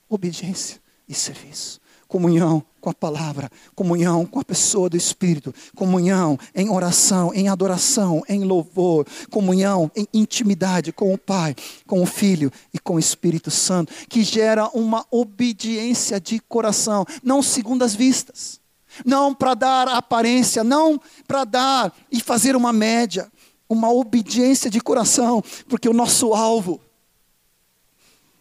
[0.09, 1.79] obediência e serviço.
[2.07, 8.23] Comunhão com a palavra, comunhão com a pessoa do Espírito, comunhão em oração, em adoração,
[8.29, 11.53] em louvor, comunhão em intimidade com o Pai,
[11.85, 17.43] com o Filho e com o Espírito Santo, que gera uma obediência de coração, não
[17.43, 18.61] segundo as vistas,
[19.05, 23.29] não para dar aparência, não para dar e fazer uma média,
[23.67, 26.79] uma obediência de coração, porque o nosso alvo,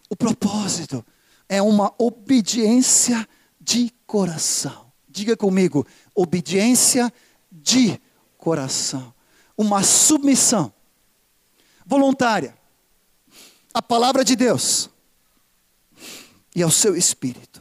[0.09, 1.05] o propósito,
[1.48, 3.26] é uma obediência
[3.66, 4.92] de coração.
[5.09, 7.12] Diga comigo, obediência
[7.50, 8.00] de
[8.38, 9.12] coração.
[9.59, 10.72] Uma submissão
[11.85, 12.57] voluntária
[13.74, 14.88] à palavra de Deus
[16.55, 17.61] e ao seu espírito.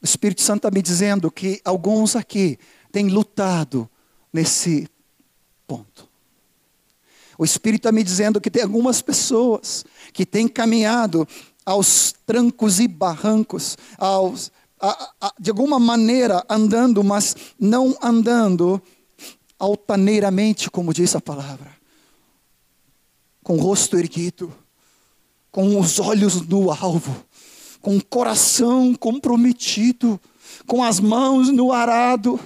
[0.00, 2.58] O Espírito Santo está me dizendo que alguns aqui
[2.90, 3.88] têm lutado
[4.32, 4.88] nesse
[5.64, 6.10] ponto.
[7.38, 11.26] O Espírito está me dizendo que tem algumas pessoas que têm caminhado
[11.64, 18.82] aos trancos e barrancos, aos, a, a, de alguma maneira andando, mas não andando
[19.58, 21.70] altaneiramente, como diz a palavra,
[23.42, 24.52] com o rosto erguido,
[25.50, 27.24] com os olhos no alvo,
[27.80, 30.20] com o coração comprometido,
[30.66, 32.40] com as mãos no arado.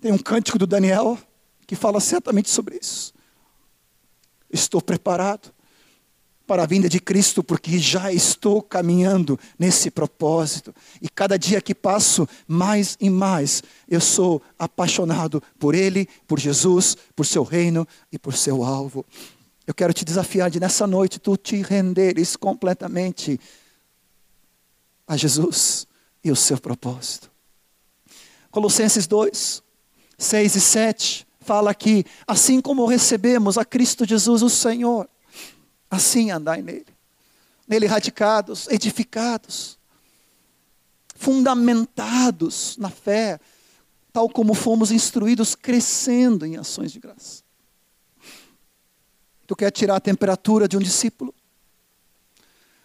[0.00, 1.18] Tem um cântico do Daniel
[1.66, 3.12] que fala certamente sobre isso.
[4.50, 5.52] Estou preparado
[6.48, 10.74] para a vinda de Cristo, porque já estou caminhando nesse propósito.
[11.00, 16.96] E cada dia que passo, mais e mais, eu sou apaixonado por Ele, por Jesus,
[17.14, 19.04] por seu reino e por seu alvo.
[19.66, 23.38] Eu quero te desafiar de nessa noite tu te renderes completamente
[25.06, 25.86] a Jesus
[26.24, 27.30] e o seu propósito.
[28.50, 29.62] Colossenses 2,
[30.16, 35.06] 6 e 7 fala que assim como recebemos a Cristo Jesus o Senhor,
[35.90, 36.86] Assim andai nele.
[37.66, 39.78] Nele radicados, edificados,
[41.14, 43.40] fundamentados na fé,
[44.12, 47.42] tal como fomos instruídos, crescendo em ações de graça.
[49.46, 51.34] Tu quer tirar a temperatura de um discípulo?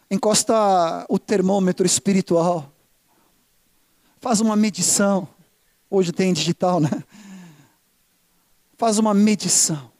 [0.10, 2.72] Encosta o termômetro espiritual.
[4.20, 5.28] Faz uma medição.
[5.90, 6.90] Hoje tem digital, né?
[8.78, 9.93] Faz uma medição.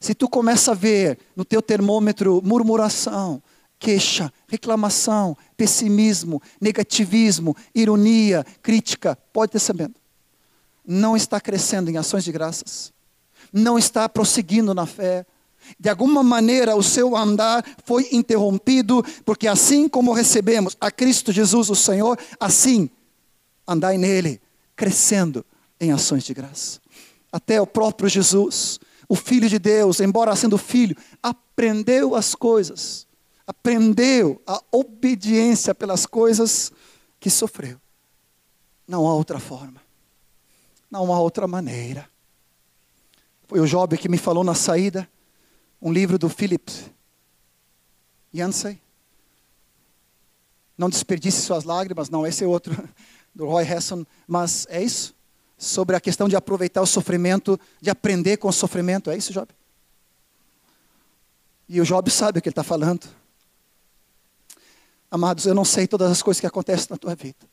[0.00, 3.42] Se tu começa a ver no teu termômetro murmuração,
[3.78, 9.94] queixa, reclamação, pessimismo, negativismo, ironia, crítica, pode ter sabendo.
[10.86, 12.92] Não está crescendo em ações de graças.
[13.52, 15.26] Não está prosseguindo na fé.
[15.78, 21.68] De alguma maneira o seu andar foi interrompido, porque assim como recebemos a Cristo Jesus,
[21.68, 22.88] o Senhor, assim
[23.66, 24.40] andai nele,
[24.74, 25.44] crescendo
[25.80, 26.80] em ações de graça.
[27.30, 33.06] Até o próprio Jesus o Filho de Deus, embora sendo filho, aprendeu as coisas,
[33.46, 36.70] aprendeu a obediência pelas coisas
[37.18, 37.80] que sofreu.
[38.86, 39.80] Não há outra forma,
[40.90, 42.08] não há outra maneira.
[43.46, 45.08] Foi o Job que me falou na saída,
[45.80, 46.70] um livro do Philip
[48.34, 48.78] Yancey.
[50.76, 52.76] Não desperdice suas lágrimas, não, esse é outro,
[53.34, 55.17] do Roy Hesson, mas é isso
[55.58, 59.10] sobre a questão de aproveitar o sofrimento, de aprender com o sofrimento.
[59.10, 59.48] É isso, Job?
[61.68, 63.08] E o Job sabe o que ele está falando.
[65.10, 67.46] Amados, eu não sei todas as coisas que acontecem na tua vida,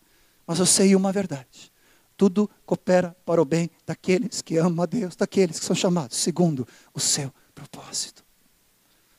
[0.45, 1.71] mas eu sei uma verdade.
[2.15, 6.67] Tudo coopera para o bem daqueles que amam a Deus, daqueles que são chamados segundo
[6.93, 8.23] o seu propósito.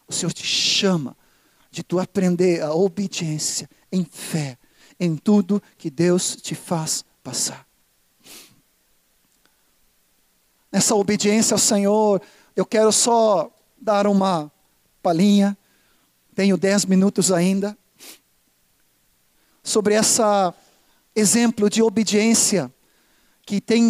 [0.07, 1.17] O Senhor te chama
[1.71, 4.57] de tu aprender a obediência em fé
[4.99, 7.66] em tudo que Deus te faz passar
[10.77, 12.21] nessa obediência ao Senhor,
[12.55, 14.53] eu quero só dar uma
[15.03, 15.57] palhinha,
[16.35, 17.75] tenho dez minutos ainda,
[19.65, 20.21] sobre esse
[21.15, 22.71] exemplo de obediência
[23.47, 23.89] que tem,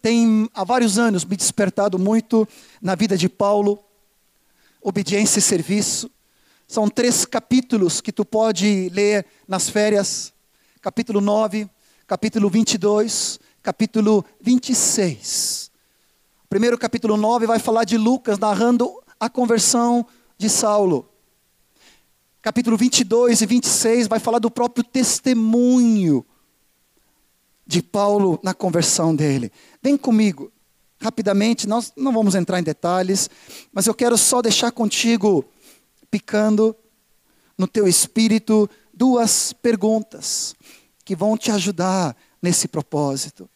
[0.00, 2.46] tem há vários anos me despertado muito
[2.80, 3.82] na vida de Paulo,
[4.80, 6.08] obediência e serviço.
[6.68, 10.32] São três capítulos que tu pode ler nas férias,
[10.80, 11.68] capítulo 9,
[12.06, 15.59] capítulo 22, capítulo 26.
[16.50, 20.04] Primeiro capítulo 9 vai falar de Lucas narrando a conversão
[20.36, 21.08] de Saulo.
[22.42, 26.26] Capítulo 22 e 26 vai falar do próprio testemunho
[27.64, 29.52] de Paulo na conversão dele.
[29.80, 30.50] Vem comigo,
[31.00, 33.30] rapidamente, nós não vamos entrar em detalhes,
[33.72, 35.44] mas eu quero só deixar contigo,
[36.10, 36.74] picando
[37.56, 40.56] no teu espírito, duas perguntas
[41.04, 43.48] que vão te ajudar nesse propósito.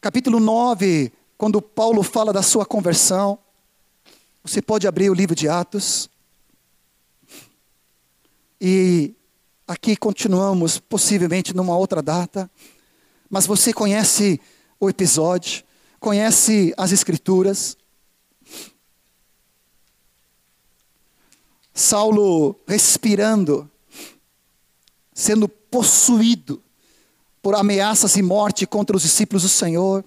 [0.00, 3.38] Capítulo 9 quando Paulo fala da sua conversão,
[4.42, 6.08] você pode abrir o livro de Atos.
[8.60, 9.14] E
[9.68, 12.50] aqui continuamos, possivelmente numa outra data,
[13.28, 14.40] mas você conhece
[14.80, 15.62] o episódio,
[16.00, 17.76] conhece as Escrituras.
[21.74, 23.70] Saulo respirando,
[25.12, 26.62] sendo possuído
[27.42, 30.02] por ameaças e morte contra os discípulos do Senhor,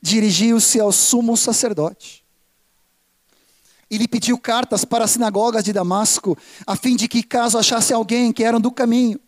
[0.00, 2.24] dirigiu-se ao sumo sacerdote.
[3.90, 7.92] E lhe pediu cartas para as sinagogas de Damasco, a fim de que, caso achasse
[7.92, 9.18] alguém que eram do caminho,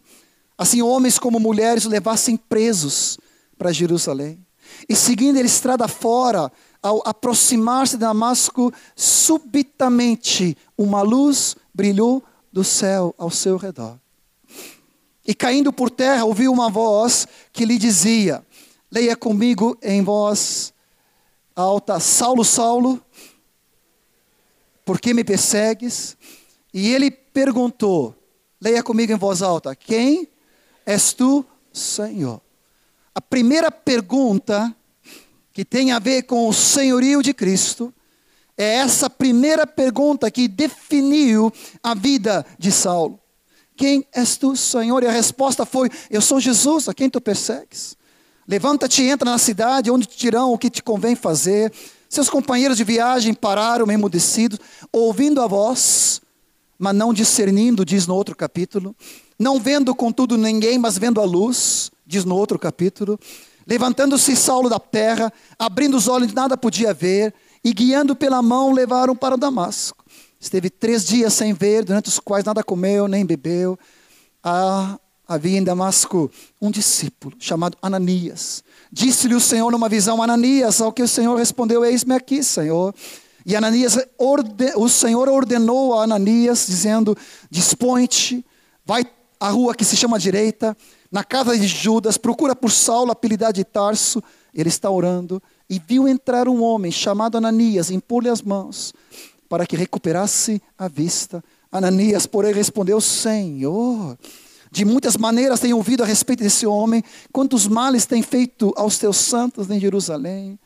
[0.57, 3.19] assim homens como mulheres o levassem presos
[3.57, 4.39] para Jerusalém.
[4.89, 6.53] E seguindo ele estrada fora,
[6.83, 13.99] ao aproximar-se de Damasco, subitamente uma luz brilhou do céu ao seu redor.
[15.27, 18.45] E caindo por terra, ouviu uma voz que lhe dizia:
[18.91, 20.75] Leia comigo em voz
[21.55, 23.01] alta: Saulo, Saulo,
[24.85, 26.17] por que me persegues?
[26.75, 28.15] E ele perguntou:
[28.61, 30.29] Leia comigo em voz alta: Quem
[30.85, 32.41] és tu, Senhor?
[33.15, 34.75] A primeira pergunta
[35.53, 37.95] que tem a ver com o senhorio de Cristo
[38.57, 43.21] é essa primeira pergunta que definiu a vida de Saulo.
[43.77, 45.03] Quem és tu, Senhor?
[45.03, 47.97] E a resposta foi: Eu sou Jesus, a quem tu persegues.
[48.51, 51.73] Levanta-te e entra na cidade, onde te dirão o que te convém fazer.
[52.09, 54.59] Seus companheiros de viagem pararam emudecidos,
[54.93, 56.21] ouvindo a voz,
[56.77, 58.93] mas não discernindo, diz no outro capítulo.
[59.39, 63.21] Não vendo, contudo, ninguém, mas vendo a luz, diz no outro capítulo.
[63.65, 67.33] Levantando-se Saulo da terra, abrindo os olhos, nada podia ver,
[67.63, 70.05] e guiando pela mão, levaram para Damasco.
[70.41, 73.79] Esteve três dias sem ver, durante os quais nada comeu nem bebeu.
[74.43, 74.99] Ah,
[75.31, 76.29] havia em Damasco
[76.61, 78.65] um discípulo chamado Ananias.
[78.91, 82.93] Disse-lhe o Senhor numa visão, Ananias, ao que o Senhor respondeu: Eis-me aqui, Senhor.
[83.47, 87.17] E Ananias, o Senhor ordenou a Ananias, dizendo:
[87.49, 88.45] Dispõe-te,
[88.85, 89.05] vai
[89.39, 90.77] à rua que se chama direita,
[91.13, 94.21] na casa de Judas, procura por Saulo, apelidado de Tarso.
[94.53, 98.93] Ele está orando e viu entrar um homem chamado Ananias, impor-lhe as mãos
[99.49, 101.43] para que recuperasse a vista.
[101.71, 104.19] Ananias, porém, respondeu: Senhor,
[104.71, 107.03] de muitas maneiras tenho ouvido a respeito desse homem,
[107.33, 110.59] quantos males tem feito aos teus santos em Jerusalém.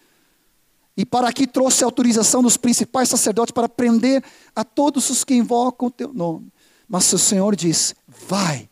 [0.97, 4.23] E para aqui trouxe a autorização dos principais sacerdotes para prender
[4.55, 6.53] a todos os que invocam o teu nome.
[6.89, 7.95] Mas o Senhor diz:
[8.29, 8.69] Vai,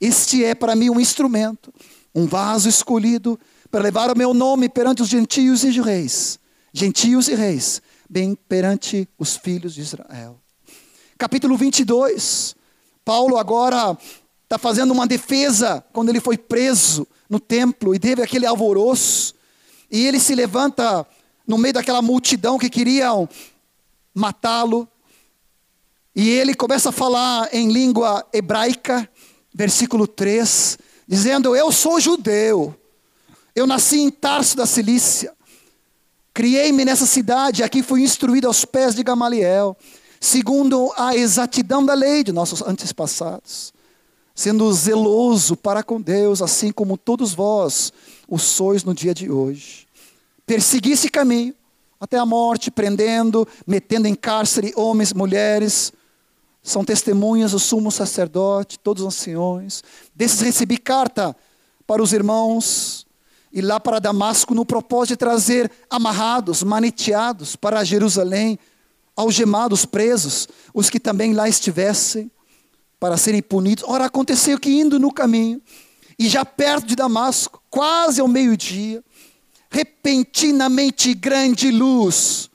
[0.00, 1.72] este é para mim um instrumento,
[2.14, 3.38] um vaso escolhido
[3.70, 6.38] para levar o meu nome perante os gentios e reis,
[6.72, 10.40] gentios e reis, bem perante os filhos de Israel.
[11.16, 12.54] Capítulo 22.
[13.04, 13.96] Paulo agora
[14.48, 19.34] está fazendo uma defesa quando ele foi preso no templo e teve aquele alvoroço.
[19.90, 21.06] E ele se levanta
[21.46, 23.28] no meio daquela multidão que queriam
[24.14, 24.88] matá-lo.
[26.16, 29.06] E ele começa a falar em língua hebraica,
[29.54, 32.74] versículo 3, dizendo: Eu sou judeu,
[33.54, 35.36] eu nasci em Tarso da Cilícia,
[36.38, 39.76] Criei-me nessa cidade, aqui fui instruído aos pés de Gamaliel,
[40.20, 43.72] segundo a exatidão da lei de nossos antepassados,
[44.38, 47.92] sendo zeloso para com Deus, assim como todos vós
[48.28, 49.84] o sois no dia de hoje.
[50.46, 51.52] Persegui esse caminho
[51.98, 55.92] até a morte, prendendo, metendo em cárcere homens, mulheres,
[56.62, 59.82] são testemunhas o sumo sacerdote, todos os anciões.
[60.14, 61.34] Desses recebi carta
[61.84, 63.08] para os irmãos
[63.52, 68.56] e lá para Damasco no propósito de trazer amarrados, maneteados para Jerusalém,
[69.16, 72.30] algemados, presos, os que também lá estivessem,
[72.98, 73.84] para serem punidos.
[73.86, 75.60] Ora, aconteceu que indo no caminho,
[76.18, 79.02] e já perto de Damasco, quase ao meio-dia,
[79.70, 82.50] repentinamente grande luz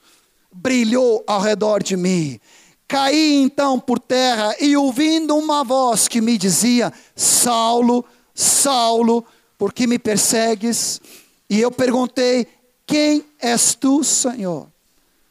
[0.52, 2.40] brilhou ao redor de mim.
[2.88, 9.26] Caí então por terra e ouvindo uma voz que me dizia: Saulo, Saulo,
[9.58, 11.02] por que me persegues?
[11.50, 12.48] E eu perguntei:
[12.86, 14.68] Quem és tu, Senhor?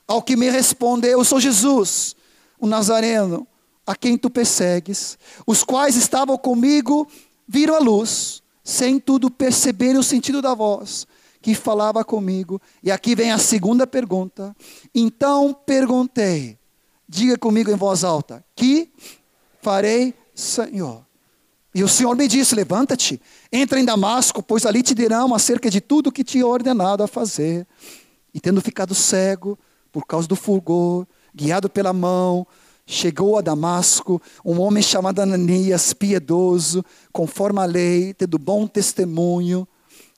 [0.09, 2.17] Ao que me respondeu: Eu sou Jesus,
[2.59, 3.47] o Nazareno,
[3.87, 5.19] a quem tu persegues.
[5.47, 7.07] Os quais estavam comigo
[7.47, 11.07] viram a luz, sem tudo perceberem o sentido da voz
[11.43, 12.63] que falava comigo.
[12.83, 14.55] E aqui vem a segunda pergunta.
[14.95, 16.57] Então perguntei,
[17.09, 18.91] diga comigo em voz alta: Que
[19.61, 21.05] farei, Senhor?
[21.75, 23.21] E o Senhor me disse: Levanta-te,
[23.51, 27.09] entra em Damasco, pois ali te dirão acerca de tudo o que te ordenado a
[27.09, 27.67] fazer.
[28.33, 29.59] E tendo ficado cego,
[29.91, 32.47] por causa do fulgor, guiado pela mão,
[32.87, 39.67] chegou a Damasco um homem chamado Ananias, piedoso, conforme a lei, tendo bom testemunho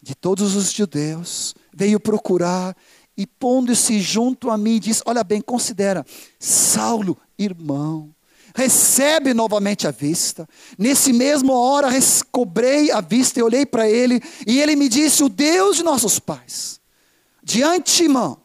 [0.03, 2.77] de todos os judeus, veio procurar
[3.17, 6.05] e pondo-se junto a mim, disse: Olha bem, considera,
[6.39, 8.15] Saulo, irmão,
[8.55, 10.49] recebe novamente a vista.
[10.77, 15.29] Nesse mesmo hora, recobrei a vista e olhei para ele, e ele me disse: O
[15.29, 16.81] Deus de nossos pais,
[17.43, 18.39] de antemão,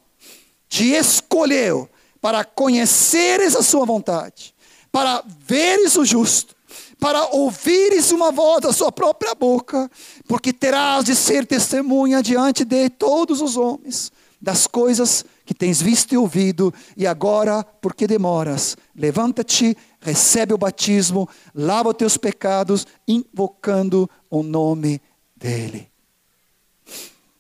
[0.68, 1.90] te escolheu
[2.22, 4.54] para conheceres a sua vontade,
[4.92, 6.56] para veres o justo,
[7.00, 9.90] para ouvires uma voz da sua própria boca,
[10.28, 14.12] porque terás de ser testemunha diante de todos os homens
[14.42, 18.78] das coisas que tens visto e ouvido, e agora, por que demoras?
[18.96, 25.02] Levanta-te, recebe o batismo, lava os teus pecados, invocando o nome
[25.36, 25.90] dEle.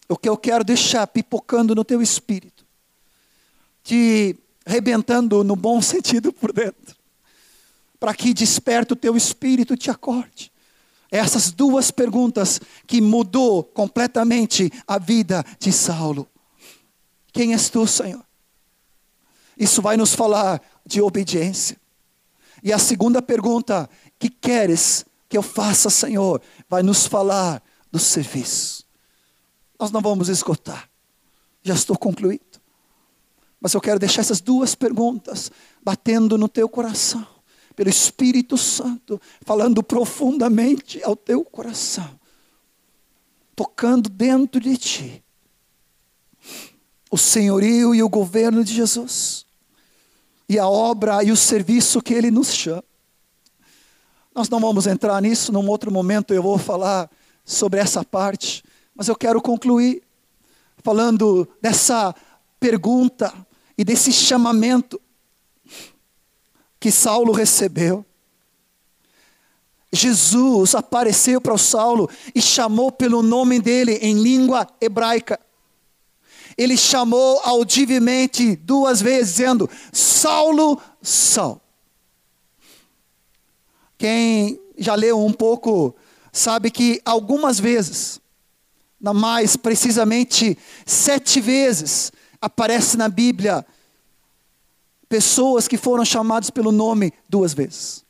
[0.08, 2.66] O que eu quero deixar pipocando no teu espírito,
[3.84, 4.36] te
[4.70, 6.96] rebentando no bom sentido por dentro,
[8.00, 10.52] para que desperte o teu espírito te acorde.
[11.12, 16.28] Essas duas perguntas que mudou completamente a vida de Saulo.
[17.34, 18.24] Quem és tu, Senhor?
[19.58, 21.78] Isso vai nos falar de obediência.
[22.64, 23.90] E a segunda pergunta,
[24.20, 26.42] que queres que eu faça, Senhor?
[26.70, 27.62] Vai nos falar
[27.92, 28.86] do serviço.
[29.80, 30.88] Nós não vamos esgotar.
[31.64, 32.49] Já estou concluído.
[33.62, 35.52] Mas eu quero deixar essas duas perguntas
[35.84, 37.26] batendo no teu coração,
[37.76, 42.10] pelo Espírito Santo, falando profundamente ao teu coração,
[43.56, 45.24] tocando dentro de ti
[47.12, 49.46] o senhorio e o governo de Jesus,
[50.48, 52.84] e a obra e o serviço que ele nos chama.
[54.34, 57.10] Nós não vamos entrar nisso, num outro momento eu vou falar
[57.44, 58.64] sobre essa parte,
[58.96, 60.04] mas eu quero concluir
[60.84, 62.16] falando dessa
[62.60, 63.34] pergunta
[63.80, 65.02] e desse chamamento
[66.78, 68.06] que Saulo recebeu.
[69.90, 75.40] Jesus apareceu para o Saulo e chamou pelo nome dele em língua hebraica
[76.60, 81.62] ele chamou audivelmente duas vezes, dizendo: Saulo, Saulo.
[83.98, 85.96] Quem já leu um pouco
[86.34, 88.20] sabe que algumas vezes,
[89.00, 92.12] mais precisamente sete vezes,
[92.42, 93.66] aparece na Bíblia
[95.08, 98.06] pessoas que foram chamadas pelo nome duas vezes.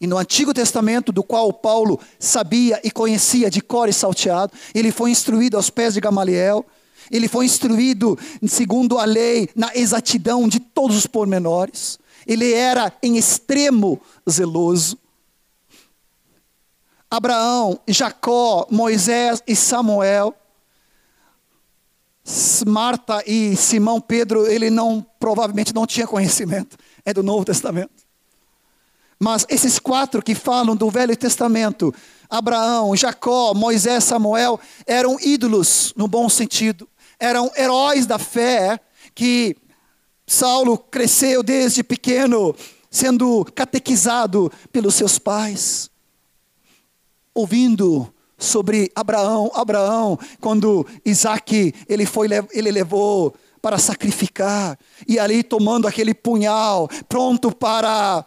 [0.00, 4.92] E no Antigo Testamento, do qual Paulo sabia e conhecia de cor e salteado, ele
[4.92, 6.64] foi instruído aos pés de Gamaliel.
[7.10, 8.16] Ele foi instruído
[8.46, 11.98] segundo a lei, na exatidão de todos os pormenores.
[12.26, 14.96] Ele era em extremo zeloso.
[17.10, 20.34] Abraão, Jacó, Moisés e Samuel.
[22.66, 28.06] Marta e Simão Pedro, ele não provavelmente não tinha conhecimento, é do Novo Testamento.
[29.18, 31.92] Mas esses quatro que falam do Velho Testamento,
[32.30, 38.78] Abraão, Jacó, Moisés, Samuel, eram ídolos no bom sentido eram heróis da fé
[39.14, 39.56] que
[40.26, 42.54] Saulo cresceu desde pequeno,
[42.90, 45.90] sendo catequizado pelos seus pais,
[47.34, 55.88] ouvindo sobre Abraão, Abraão, quando Isaac ele foi ele levou para sacrificar e ali tomando
[55.88, 58.24] aquele punhal, pronto para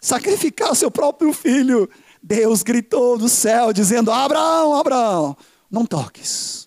[0.00, 1.88] sacrificar seu próprio filho,
[2.22, 5.36] Deus gritou do céu dizendo: Abraão, Abraão,
[5.70, 6.64] não toques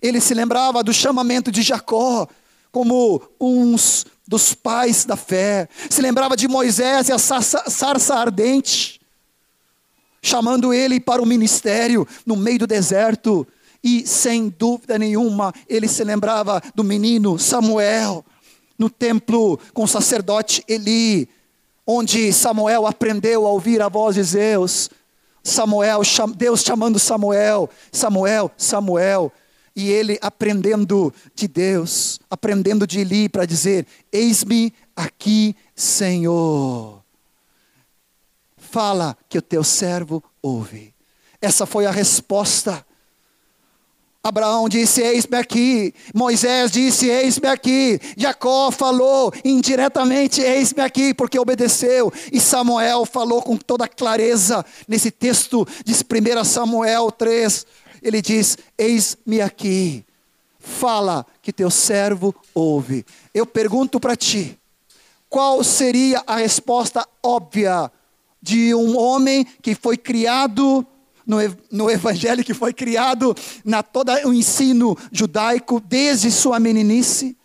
[0.00, 2.26] ele se lembrava do chamamento de Jacó
[2.72, 5.68] como uns dos pais da fé.
[5.88, 8.99] Se lembrava de Moisés e a sarça ardente,
[10.22, 13.46] chamando ele para o ministério no meio do deserto.
[13.82, 18.24] E sem dúvida nenhuma, ele se lembrava do menino Samuel
[18.80, 21.28] no templo com o sacerdote Eli,
[21.86, 24.88] onde Samuel aprendeu a ouvir a voz de Deus.
[25.44, 26.00] Samuel,
[26.34, 29.30] Deus chamando Samuel, Samuel, Samuel,
[29.76, 36.99] e ele aprendendo de Deus, aprendendo de Eli para dizer: Eis-me aqui, Senhor.
[38.70, 40.94] Fala que o teu servo ouve.
[41.40, 42.84] Essa foi a resposta.
[44.22, 45.94] Abraão disse: Eis-me aqui.
[46.14, 47.98] Moisés disse: Eis-me aqui.
[48.16, 52.12] Jacó falou indiretamente: Eis-me aqui, porque obedeceu.
[52.32, 57.66] E Samuel falou com toda clareza nesse texto de 1 Samuel 3
[58.02, 60.04] ele diz: Eis-me aqui,
[60.58, 63.04] fala que teu servo ouve.
[63.34, 64.58] Eu pergunto para ti,
[65.28, 67.90] qual seria a resposta óbvia
[68.42, 70.86] de um homem que foi criado
[71.26, 71.36] no,
[71.70, 73.34] no evangelho, que foi criado
[73.64, 77.36] na todo o ensino judaico desde sua meninice?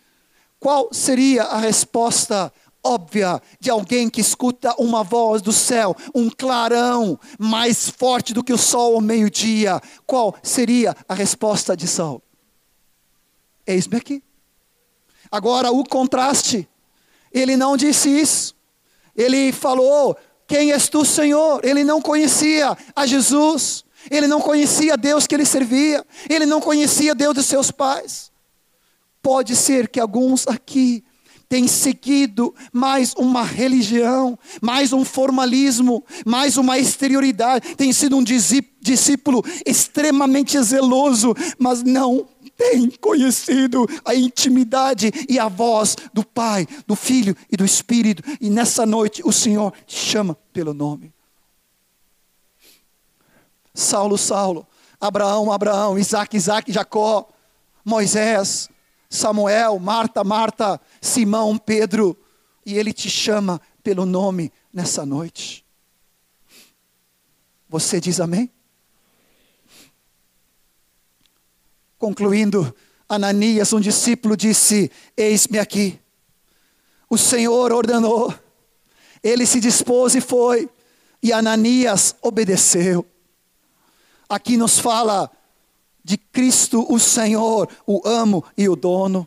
[0.58, 2.52] Qual seria a resposta
[2.86, 8.52] óbvia de alguém que escuta uma voz do céu, um clarão mais forte do que
[8.52, 12.22] o sol ao meio-dia, qual seria a resposta de Saul?
[13.66, 14.22] Eis-me aqui.
[15.30, 16.68] Agora, o contraste.
[17.32, 18.54] Ele não disse isso.
[19.16, 20.16] Ele falou:
[20.46, 21.64] Quem és tu, Senhor?
[21.64, 27.14] Ele não conhecia a Jesus, ele não conhecia Deus que ele servia, ele não conhecia
[27.14, 28.30] Deus dos seus pais.
[29.20, 31.02] Pode ser que alguns aqui
[31.48, 39.44] tem seguido mais uma religião, mais um formalismo, mais uma exterioridade, tem sido um discípulo
[39.64, 42.26] extremamente zeloso, mas não
[42.56, 48.48] tem conhecido a intimidade e a voz do Pai, do Filho e do Espírito, e
[48.48, 51.12] nessa noite o Senhor te chama pelo nome.
[53.74, 54.66] Saulo, Saulo,
[54.98, 57.28] Abraão, Abraão, Isaac, Isaac, Jacó,
[57.84, 58.70] Moisés,
[59.08, 62.16] Samuel, Marta, Marta, Simão, Pedro,
[62.64, 65.64] e ele te chama pelo nome nessa noite.
[67.68, 68.50] Você diz amém?
[71.98, 72.74] Concluindo,
[73.08, 75.98] Ananias, um discípulo, disse: Eis-me aqui.
[77.08, 78.34] O Senhor ordenou,
[79.22, 80.68] ele se dispôs e foi,
[81.22, 83.06] e Ananias obedeceu.
[84.28, 85.30] Aqui nos fala
[86.02, 89.26] de Cristo, o Senhor, o amo e o dono.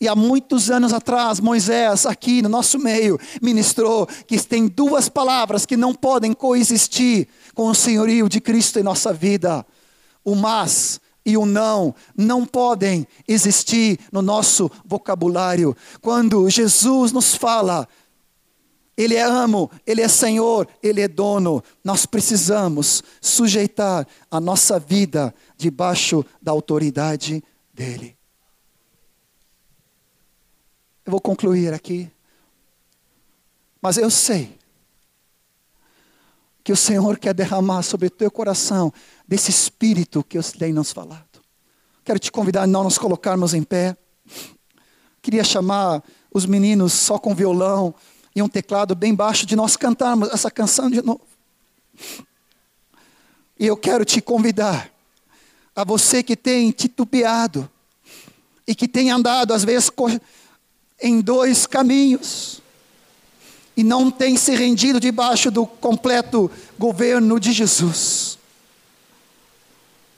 [0.00, 5.66] E há muitos anos atrás, Moisés, aqui no nosso meio, ministrou que tem duas palavras
[5.66, 9.64] que não podem coexistir com o senhorio de Cristo em nossa vida:
[10.24, 15.76] o mas e o não não podem existir no nosso vocabulário.
[16.00, 17.86] Quando Jesus nos fala,
[19.00, 21.64] ele é amo, Ele é Senhor, Ele é dono.
[21.82, 27.42] Nós precisamos sujeitar a nossa vida debaixo da autoridade
[27.72, 28.14] dEle.
[31.06, 32.10] Eu vou concluir aqui.
[33.80, 34.59] Mas eu sei
[36.62, 38.92] que o Senhor quer derramar sobre o teu coração
[39.26, 41.40] desse espírito que eu tenho nos falado.
[42.04, 43.96] Quero te convidar a não nos colocarmos em pé.
[45.22, 46.02] Queria chamar
[46.32, 47.94] os meninos só com violão
[48.34, 51.26] e um teclado bem baixo de nós cantarmos essa canção de novo.
[53.58, 54.90] E eu quero te convidar,
[55.74, 57.70] a você que tem titubeado
[58.66, 59.90] e que tem andado às vezes
[61.00, 62.60] em dois caminhos
[63.80, 68.36] e não tem se rendido debaixo do completo governo de Jesus.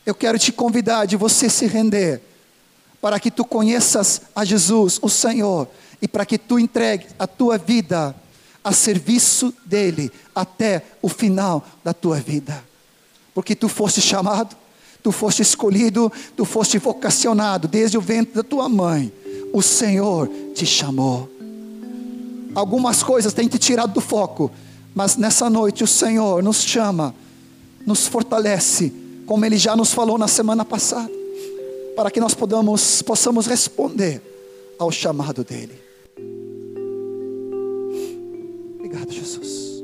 [0.05, 2.21] Eu quero te convidar de você se render
[3.01, 5.69] para que tu conheças a Jesus, o Senhor,
[6.01, 8.17] e para que tu entregue a tua vida
[8.65, 12.65] a serviço dele até o final da tua vida.
[13.33, 14.57] Porque tu foste chamado,
[15.05, 19.13] tu foste escolhido, tu foste vocacionado desde o ventre da tua mãe.
[19.53, 21.31] O Senhor te chamou.
[22.55, 24.51] Algumas coisas têm te tirado do foco,
[24.95, 27.15] mas nessa noite o Senhor nos chama,
[27.87, 28.93] nos fortalece,
[29.27, 31.11] como ele já nos falou na semana passada,
[31.97, 34.21] para que nós podamos, possamos responder
[34.79, 35.81] ao chamado dele.
[38.79, 39.83] Obrigado, Jesus.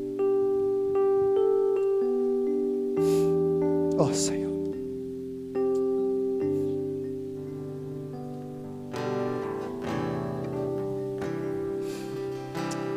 [3.98, 4.47] Oh, Senhor.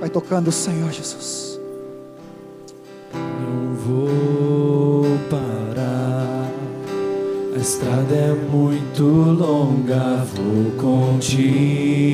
[0.02, 1.58] Vai tocando o Senhor Jesus.
[3.14, 6.52] Não vou parar.
[7.56, 12.12] A estrada é muito longa, vou continuar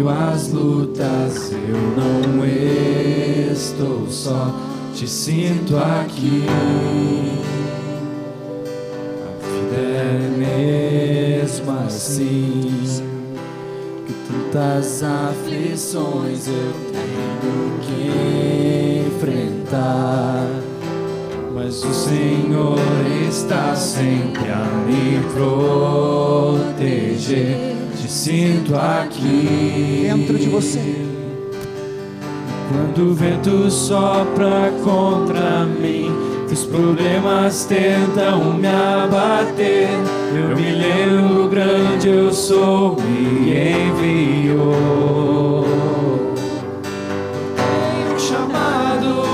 [0.00, 4.54] meio às lutas, eu não estou só,
[4.94, 6.44] te sinto aqui.
[9.26, 12.59] A vida é mesmo assim,
[14.50, 20.46] que tantas aflições eu tenho que enfrentar.
[21.54, 22.78] Mas o Senhor
[23.28, 26.90] está sempre a me proteger
[28.08, 31.06] sinto aqui dentro de você.
[32.68, 39.88] Quando o vento sopra contra mim, os problemas tentam me abater.
[40.34, 43.50] Eu me lembro grande eu sou me
[43.88, 45.64] enviou.
[47.56, 49.24] Tenho chamado,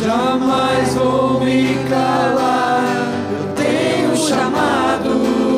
[0.00, 2.82] jamais vou me calar.
[3.32, 5.52] Eu tenho chamado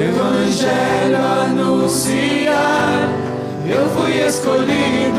[0.00, 3.08] evangelho anunciar.
[3.66, 5.09] Eu fui escolhido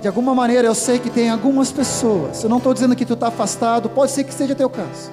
[0.00, 2.42] De alguma maneira eu sei que tem algumas pessoas.
[2.42, 3.90] Eu não estou dizendo que tu está afastado.
[3.90, 5.10] Pode ser que seja teu caso.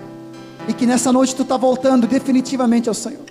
[0.67, 3.25] E que nessa noite tu está voltando definitivamente ao Senhor.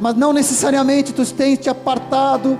[0.00, 2.58] mas não necessariamente tu tens te apartado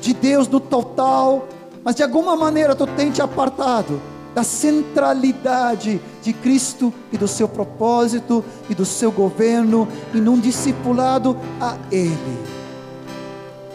[0.00, 1.46] de Deus no total,
[1.84, 4.00] mas de alguma maneira tu tens te apartado
[4.34, 11.36] da centralidade de Cristo e do seu propósito e do seu governo e num discipulado
[11.60, 12.38] a Ele.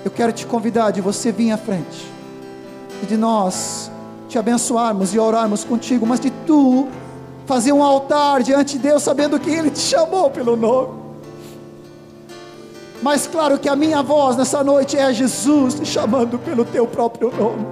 [0.03, 2.12] Eu quero te convidar de você vir à frente
[3.03, 3.91] e de nós
[4.27, 6.87] te abençoarmos e orarmos contigo, mas de tu
[7.45, 11.03] fazer um altar diante de Deus, sabendo que Ele te chamou pelo nome.
[13.01, 17.31] Mas claro que a minha voz nessa noite é Jesus te chamando pelo teu próprio
[17.31, 17.65] nome.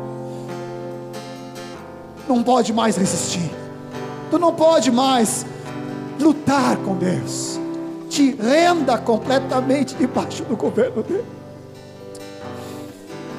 [2.27, 3.49] Não pode mais resistir.
[4.29, 5.45] Tu não pode mais
[6.19, 7.59] lutar com Deus.
[8.09, 11.25] Te renda completamente debaixo do governo dele.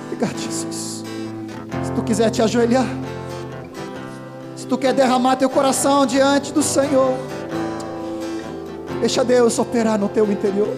[0.07, 1.02] Obrigado, Jesus.
[1.85, 2.87] Se tu quiser te ajoelhar,
[4.57, 7.14] se tu quer derramar teu coração diante do Senhor,
[9.01, 10.75] deixa Deus operar no teu interior.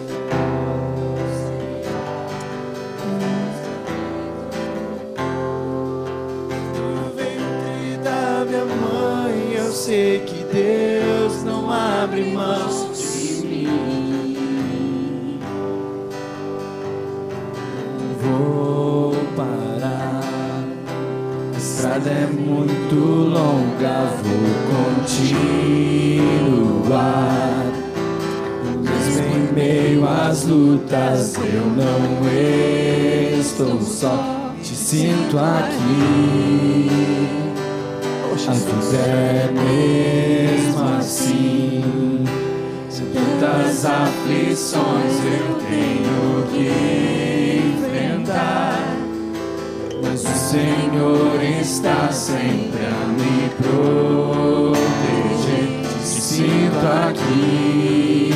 [9.85, 12.64] sei que Deus não abre mão
[22.05, 24.45] a estrada é muito longa, vou
[25.17, 25.65] continuar.
[28.81, 32.21] Mesmo em meio às lutas, eu não
[33.39, 36.89] estou só, te sinto aqui.
[38.47, 42.23] A vida é mesmo assim.
[42.89, 46.67] Se tantas aflições eu tenho que
[47.75, 48.64] enfrentar,
[50.25, 54.75] o Senhor está sempre a me proteger.
[56.01, 58.31] Te sinto aqui.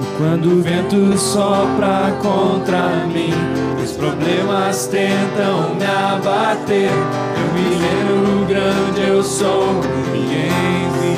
[0.00, 3.34] E quando o vento sopra contra mim,
[3.82, 6.90] os problemas tentam me abater.
[6.90, 9.74] Eu me lembro grande eu sou,
[10.12, 11.15] me enviou.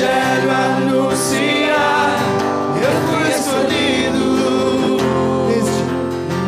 [0.00, 2.16] Evangelho anunciar.
[2.82, 4.24] Eu fui escolhido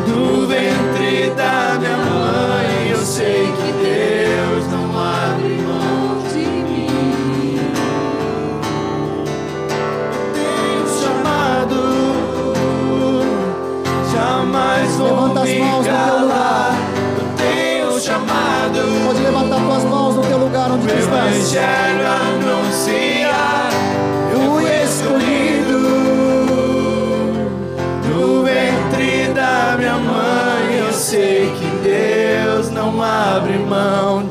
[0.07, 2.89] do ventre da minha mãe.
[2.89, 7.59] Eu sei que Deus não abre mão de mim.
[10.33, 11.77] Tenho chamado,
[14.11, 16.21] jamais vou Levanta as mãos no teu calar.
[16.21, 16.73] lugar.
[17.19, 18.79] Eu tenho chamado.
[19.05, 21.53] Pode levantar tuas mãos no teu lugar onde O tu estás.
[21.53, 22.42] Evangelho anunciar,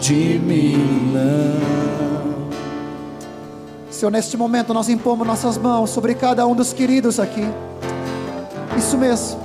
[0.03, 2.51] de mim, não.
[3.89, 7.47] Senhor, neste momento nós impomos nossas mãos sobre cada um dos queridos aqui.
[8.77, 9.41] Isso mesmo.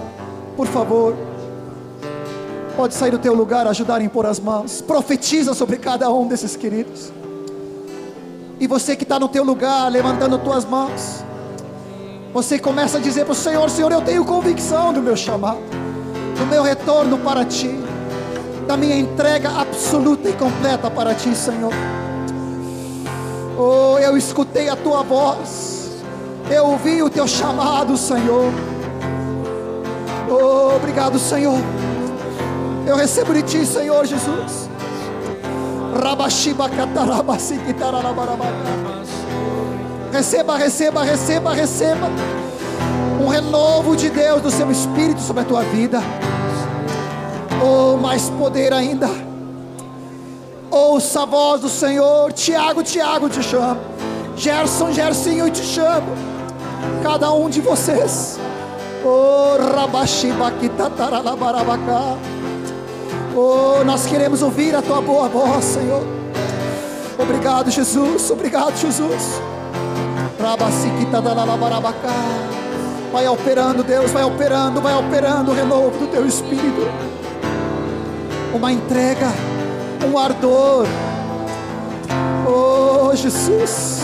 [0.55, 1.15] Por favor.
[2.75, 4.81] Pode sair do teu lugar, ajudar a impor as mãos.
[4.81, 7.11] Profetiza sobre cada um desses queridos.
[8.59, 11.23] E você que está no teu lugar, levantando tuas mãos.
[12.33, 15.59] Você começa a dizer para o Senhor: Senhor, eu tenho convicção do meu chamado,
[16.35, 17.69] do meu retorno para ti,
[18.67, 21.71] da minha entrega absoluta e completa para ti, Senhor.
[23.57, 26.03] Oh, eu escutei a tua voz,
[26.51, 28.51] eu ouvi o teu chamado, Senhor.
[30.29, 31.57] Oh, obrigado, Senhor.
[32.85, 34.69] Eu recebo de ti, Senhor Jesus.
[40.11, 42.07] Receba, receba, receba, receba
[43.21, 45.99] um renovo de Deus do seu espírito sobre a tua vida.
[47.63, 49.09] Oh, mais poder ainda.
[50.69, 52.31] Ouça a voz do Senhor.
[52.33, 53.79] Tiago, Tiago te chama.
[54.35, 56.07] Gerson, Gersinho te chamo.
[57.01, 58.39] Cada um de vocês.
[59.03, 59.57] Oh.
[63.35, 66.03] Oh, nós queremos ouvir a tua boa voz, Senhor.
[67.17, 68.29] Obrigado, Jesus.
[68.29, 69.41] Obrigado, Jesus.
[73.11, 76.87] Vai operando, Deus, vai operando, vai operando o renovo do teu espírito.
[78.57, 79.31] Uma entrega,
[80.03, 80.87] um ardor.
[82.47, 84.01] Oh, Jesus.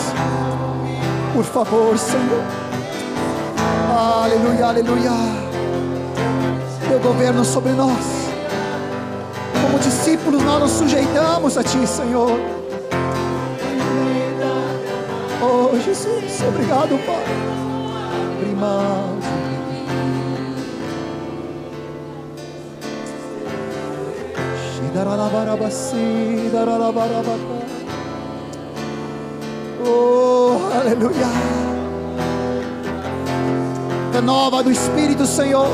[1.33, 2.43] Por favor, Senhor.
[3.97, 5.11] Aleluia, aleluia.
[6.87, 8.29] Teu governo sobre nós.
[9.59, 12.39] Como discípulos, nós nos sujeitamos a Ti, Senhor.
[15.41, 17.23] Oh, Jesus, obrigado, Pai.
[18.39, 19.22] Primado.
[29.83, 31.27] Oh, aleluia.
[34.13, 35.67] Renova do Espírito, Senhor.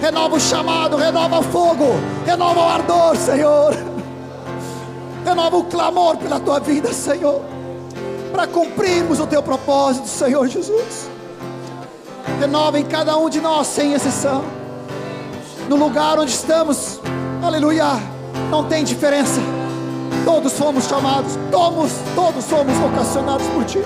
[0.00, 1.84] Renova o chamado, renova o fogo,
[2.24, 3.76] renova o ardor, Senhor.
[5.22, 7.42] Renova o clamor pela tua vida, Senhor.
[8.32, 11.10] Para cumprirmos o teu propósito, Senhor Jesus.
[12.40, 14.42] Renova em cada um de nós, sem exceção.
[15.68, 17.00] No lugar onde estamos,
[17.42, 18.15] aleluia,
[18.50, 19.40] não tem diferença.
[20.24, 23.82] Todos fomos chamados, todos, todos somos vocacionados por Ti.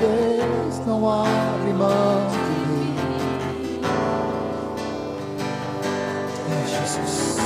[0.00, 2.96] Deus não abre mão de mim.
[6.50, 7.36] É Jesus.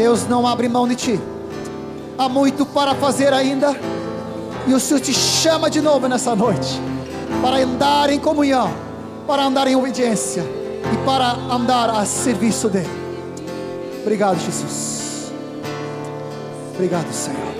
[0.00, 1.20] Deus não abre mão de ti.
[2.16, 3.78] Há muito para fazer ainda.
[4.66, 6.80] E o Senhor te chama de novo nessa noite.
[7.42, 8.72] Para andar em comunhão.
[9.26, 10.42] Para andar em obediência.
[10.90, 12.88] E para andar a serviço dEle.
[14.00, 15.30] Obrigado, Jesus.
[16.74, 17.59] Obrigado, Senhor.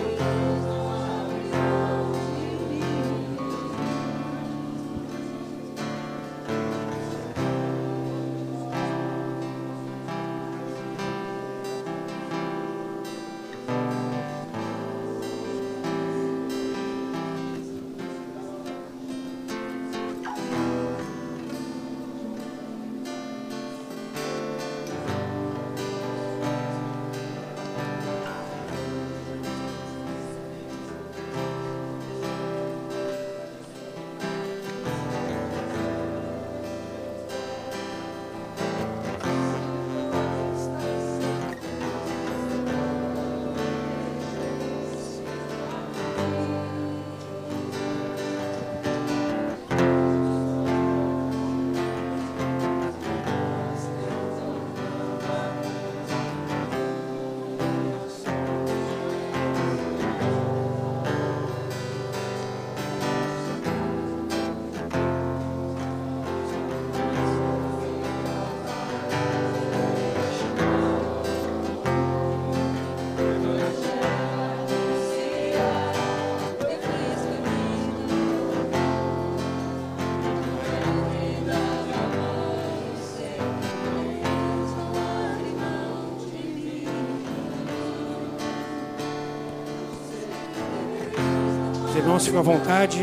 [92.25, 92.99] Ficam à vontade.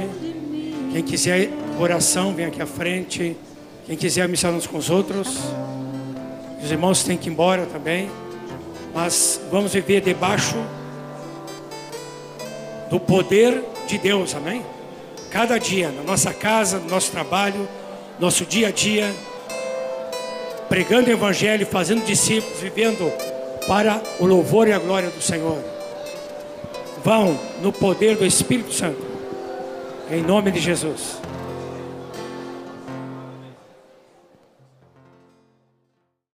[0.92, 1.50] Quem quiser
[1.80, 3.36] oração, vem aqui à frente.
[3.86, 5.38] Quem quiser missar uns com os outros.
[6.64, 8.10] Os irmãos têm que ir embora também.
[8.94, 10.56] Mas vamos viver debaixo
[12.90, 14.64] do poder de Deus, amém?
[15.30, 17.68] Cada dia, na nossa casa, no nosso trabalho,
[18.20, 19.14] nosso dia a dia,
[20.70, 23.12] pregando o Evangelho, fazendo discípulos, vivendo
[23.68, 25.77] para o louvor e a glória do Senhor.
[27.08, 29.02] Vão no poder do Espírito Santo,
[30.12, 31.18] em nome de Jesus.